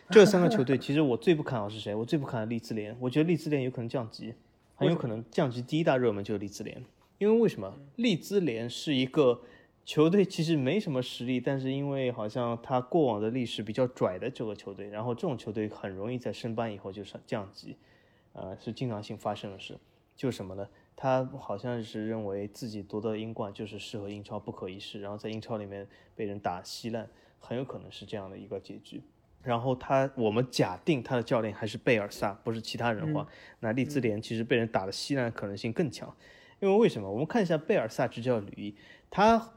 [0.09, 1.95] 这三个球队， 其实我最不看好是谁？
[1.95, 2.93] 我最不看好利兹联。
[2.99, 4.33] 我觉得利兹联有可能降级，
[4.75, 5.61] 很有可能降级。
[5.61, 6.83] 第一大热门就是利兹联，
[7.19, 7.73] 因为为什么？
[7.95, 9.41] 利兹联是一个
[9.85, 17.77] 球队，其实没什么实力，但是因为好像他过往的历史比较拽的这个球队，然后这种球队很容易在升班以后就上降级，
[18.33, 19.77] 呃，是经常性发生的事。
[20.17, 20.67] 就是什么呢？
[21.01, 29.01] 他好像是认为自己夺得英冠就是适合英超不可一世，然后在英超里面被人打稀烂，很有可能是这样的一个结局。
[29.41, 33.27] 然后他，我们假定他的教练还是贝尔萨，不是其他人的话，
[33.61, 36.15] 那利兹联其实被人打的稀烂的可能性更强。
[36.59, 37.11] 因为为什么？
[37.11, 38.75] 我们看一下贝尔萨执教履历，
[39.09, 39.53] 他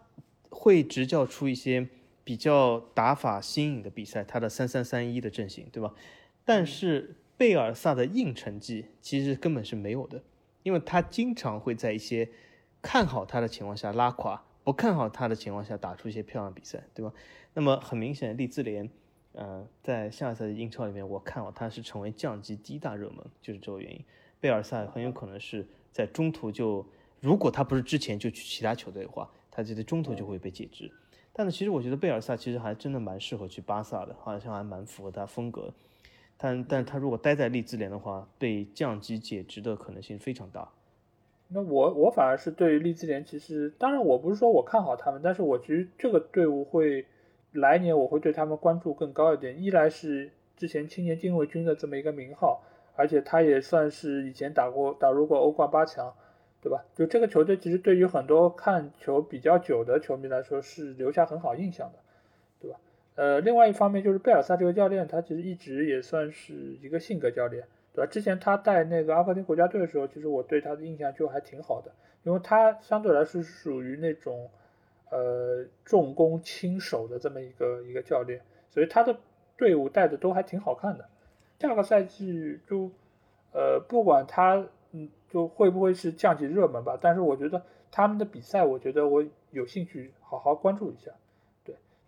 [0.48, 1.86] 会执教出一些
[2.24, 5.92] 比较打法新颖的比赛，他的三三三一的阵型，对吧？
[6.42, 10.22] 但是贝尔萨的硬成绩其实根本是没有的。
[10.64, 12.28] 因为他经常会在一些
[12.82, 17.12] 看好他的情况下拉垮，不看好他的情况下打出一些漂亮比赛，对吧？
[17.52, 18.90] 那么很明显，利兹联，
[19.32, 24.04] 呃，在下赛季英超里面，我看好他是成为降级第一大热门，就是这个原因。
[24.40, 26.84] 贝尔萨很有可能是在中途就，
[27.20, 30.90] 如果他不是之前就去其他球队的话，他就在中途就会被解职。
[31.32, 35.72] 但是其实我觉得贝尔萨其实还真的蛮适合去巴萨的，好像还蛮符合他风格。
[36.36, 40.68] 但但他如果待在利兹联的话，被降级解职的可能性非常大。
[41.48, 47.06] 那我我反而是对于利兹联，其实当然我不是说我看好他们，但是我其实这个队伍会
[47.52, 49.62] 来年我会对他们关注更高一点。
[49.62, 52.62] 一来是之前青年禁卫军的这么一个名号，
[52.96, 56.12] 而且他也算是以前打过打入过欧冠八强，
[56.60, 56.84] 对吧？
[56.94, 61.98] 就这个球队其实对于很多看球比较久的球迷来说是留下很好印象的。
[63.16, 68.10] 呃，另外一方面就是贝尔萨这个教练，他其实一直也算是一个性格教练，对吧？
[68.10, 71.92] 之前他带那个阿根廷国家队的时候，其实我对他的印象就还挺好的，
[72.24, 74.50] 因为他相对来说是属于那种，
[75.10, 79.16] 呃，重攻轻守的这么一个一个教练，所以他的
[79.56, 81.08] 队伍带的都还挺好看的。
[81.60, 82.90] 下个赛季就，
[83.52, 87.62] 呃，不管他嗯就会不会是降级热门吧，但是我觉得
[87.92, 91.12] 他们的比赛，我觉得我有兴趣好好关注一下。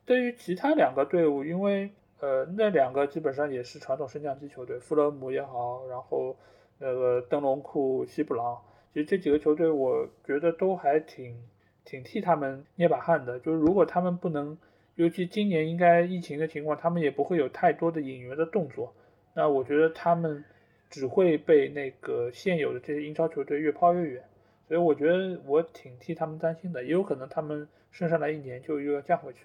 [0.07, 1.91] 对于其他两个队伍，因为
[2.21, 6.37] 呃那两个基本上也是传统升降机球队，富勒姆也好，然后
[6.79, 8.63] 那个灯笼库、西布朗，
[8.95, 11.37] 其实这几个球队我觉得都还挺
[11.85, 13.41] 挺替他们捏把汗的。
[13.41, 14.57] 就是如果他们不能，
[14.95, 18.95] 尤其今年应该疫情的情况，他们也不会有太多的引援的动作，
[19.35, 20.45] 那我觉得他们
[20.89, 24.25] 只会被那个现有的这些英超球队越抛越远。
[24.69, 29.41] 所以我觉得我挺替他们担心的，也有可能他们升上来一年就又要降回去。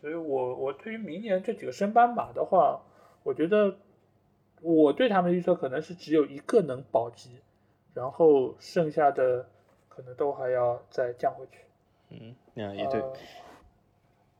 [0.00, 2.80] 所以，我我对于明年这几个升班马的话，
[3.24, 3.76] 我觉得
[4.62, 7.40] 我对他们的预测可能是只有一个能保级，
[7.94, 9.48] 然后剩下的
[9.88, 11.58] 可能都还要再降回去。
[12.10, 13.00] 嗯，那也对。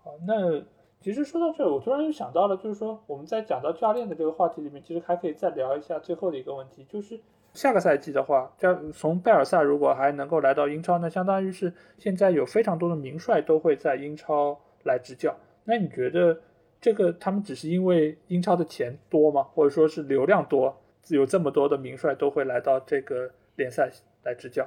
[0.03, 0.63] 好，那
[1.01, 7.21] 其实说到这，我突然又想到了，就是说我们在讲到教练的这个话题里面，其实还可以再聊一下最后的一个问题，就是
[7.53, 15.37] 下个赛季的话，教从贝尔萨如果还能够来到英超，那相当于是现在有非常多的名帅都会在英超来执教。
[15.71, 16.41] 那你觉得
[16.81, 19.43] 这个他们只是因为英超的钱多吗？
[19.43, 20.75] 或者说是流量多，
[21.09, 23.91] 有这么多的名帅都会来到这个联赛
[24.25, 24.67] 来执教？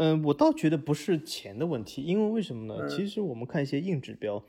[0.00, 2.88] 嗯，我倒觉得不是钱的问题，因为为什么呢？
[2.88, 4.42] 其实我们看一些硬指标，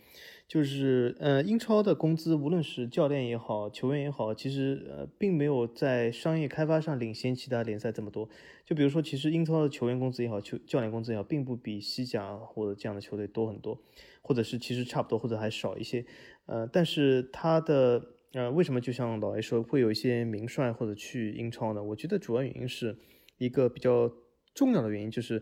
[0.47, 8.29] 就是呃，英超的工资，无论是教练也好，球员也好，其实呃，并没有在商业开发上领先其他联赛这么多。
[8.65, 13.77] 就比如说，其实英超的球员工资也好，球教练工资也好，并不比西甲或者这样的球队多很多，
[14.21, 16.05] 或者是其实差不多，或者还少一些。
[16.45, 21.83] 呃，但是他的呃，为什么就像老 A 说，会有一些名帅或者去英超呢？
[21.83, 22.95] 我觉得主要原因是
[23.37, 24.09] 一个比较。
[24.53, 25.41] 重要的原因就是，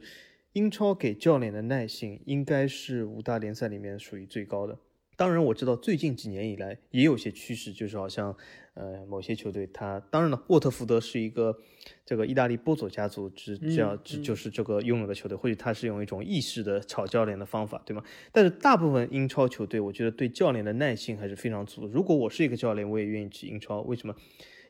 [0.53, 4.77] 英超给教练的耐性应该是五大联赛里面属于最高的。
[5.15, 8.33] 当然，我知道最近几年以来也有些趋势，就是好像，
[8.73, 11.59] 呃，某些球队他当然了，沃特福德是一个
[12.05, 18.01] 这个意大利波佐家族之这样，这就是这个拥有的球队，或许他是用一种意识的炒教练的方法，对吗？
[18.31, 21.87] 但是大部分英超球队，我觉得对教练的耐性还是非常足的。
[21.91, 23.81] 如果我是一个教练，我也愿意去英超。
[23.81, 24.15] 为什么？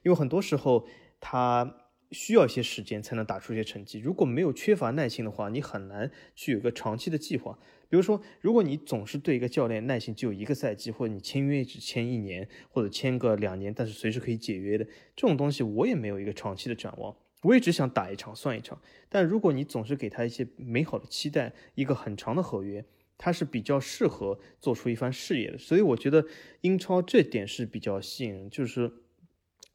[0.01, 0.87] 因为很多时候
[1.19, 1.88] 他。
[2.12, 3.99] 需要一些时间才能打出一些成绩。
[3.99, 7.57] 如果没有缺乏耐心的话，你很难去有个长期的计划。
[7.88, 14.86] 比如说，如果你总是对一个教练耐心只有一个赛季，或者你签约只签一年，或者签个两年，但是随时可以解约的
[15.16, 17.16] 这种东西，我也没有一个长期的展望。
[17.43, 18.80] 我也只想打一场算一场。
[19.07, 22.84] 但如果你总是给他一些美好的期待，一个很长的合约，
[23.18, 25.57] 他是比较适合做出一番事业的。
[25.57, 26.26] 所以我觉得
[26.62, 28.91] 英超这点是比较吸引人，就是。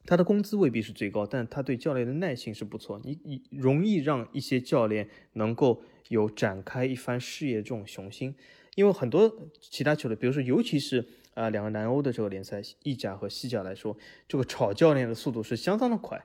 [0.05, 2.99] 他的工资未必是最高，但他对教练的耐性是不错。
[3.03, 8.35] 你你容易让一些教练能够有展开一番事业这种雄心，
[8.75, 13.97] 因为很多其他球队，比如说尤其是啊两个南欧的这个联赛，意甲和西甲来说，
[14.27, 16.23] 这个炒教练的速度是相当的快。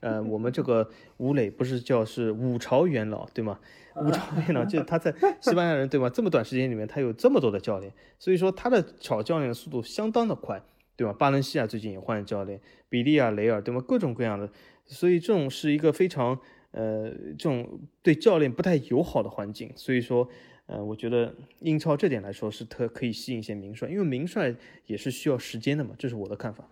[0.00, 3.60] 呃，我们这个吴磊不是叫是五朝元老对吗？
[3.96, 6.08] 五朝元老就是他在西班牙人对吗？
[6.10, 10.60] 这么短时间里面他有这么多的教练，所以说他的炒教练的速度相当的快。
[11.00, 11.14] 对吧？
[11.14, 13.82] 巴伦西亚最近也换了教练，比利亚雷尔，对吗？
[13.88, 14.46] 各种各样的，
[14.84, 16.38] 所以这种是一个非常
[16.72, 19.72] 呃，这种对教练不太友好的环境。
[19.74, 20.28] 所以说，
[20.66, 26.68] 呃，我觉得英超这点来说是特可以吸引一些名帅，因为名帅也是需要时间的嘛，这是我的看法。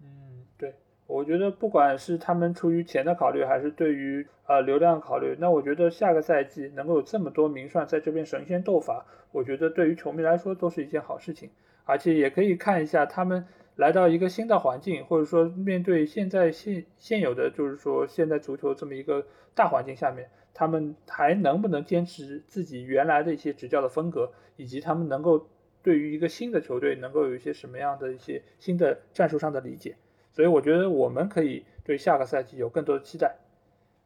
[0.00, 0.76] 嗯，对，
[1.08, 11.50] 我觉得不管是他们出于钱的考虑，还是对于呃流量考虑，那我觉得下个赛季能够有这么多名帅在这边神仙斗法，我觉得对于球迷来说都是一件好事情。
[11.84, 13.44] 而且也可以看一下他们
[13.76, 25.48] 来到一个新的环境，或者说面对现在现现有的，就是说现在足球这么一个大环境下面，他们还能不能坚持自己原来的一些执教的风格，以及他们能够
[25.82, 29.96] 对于一个新的球队能够有一些什么样的一些新的战术上的理解。
[30.30, 33.36] 所以我觉得我们可以对下个赛季有更多的期待。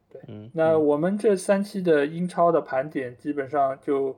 [0.09, 0.21] 对，
[0.53, 4.15] 那我们这三期的英超的盘点基本上就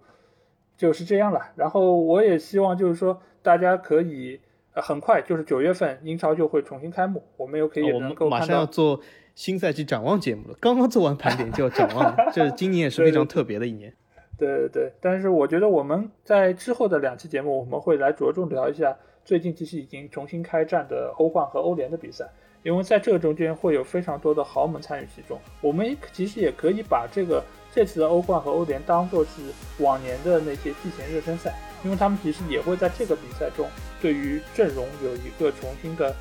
[0.77, 1.51] 就是这样了。
[1.55, 3.19] 然后我也希望就是说。
[3.41, 4.39] 大家可以
[4.73, 8.99] 呃很快，就是九月份英超就会重新开幕，我们又可以能够马上要做
[9.35, 10.55] 新赛季展望节目了。
[10.59, 13.93] 刚刚做完盘点就要展望，这 今年也是非常特别的一年。
[14.37, 22.29] 对对对，但是我觉得我们在之后的两期节目，我们会来着重聊一下最近其实已经重新开战的欧冠和欧联的比赛，
[22.63, 25.39] 因为在这个中间会有非常多的豪门参与其中。
[25.61, 27.43] 我们其实也可以把这个
[27.73, 29.29] 这次的欧冠和欧联当做是
[29.77, 31.53] 往年的那些季前热身赛。
[31.81, 33.65] 因为他们其实也会在这个比赛中，
[34.01, 36.13] 对于阵容有一个重新的，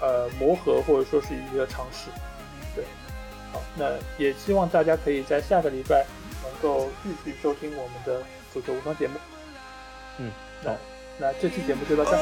[0.00, 2.08] 呃磨合或者说是一个尝试。
[2.76, 2.84] 对，
[3.52, 3.90] 好，那
[4.22, 6.06] 也希望大家可以在下个礼拜
[6.44, 8.22] 能够继续收听我们的
[8.52, 9.14] 足球无双节目。
[10.18, 10.30] 嗯，
[10.62, 10.70] 那
[11.20, 12.16] 那这期节目就到这儿。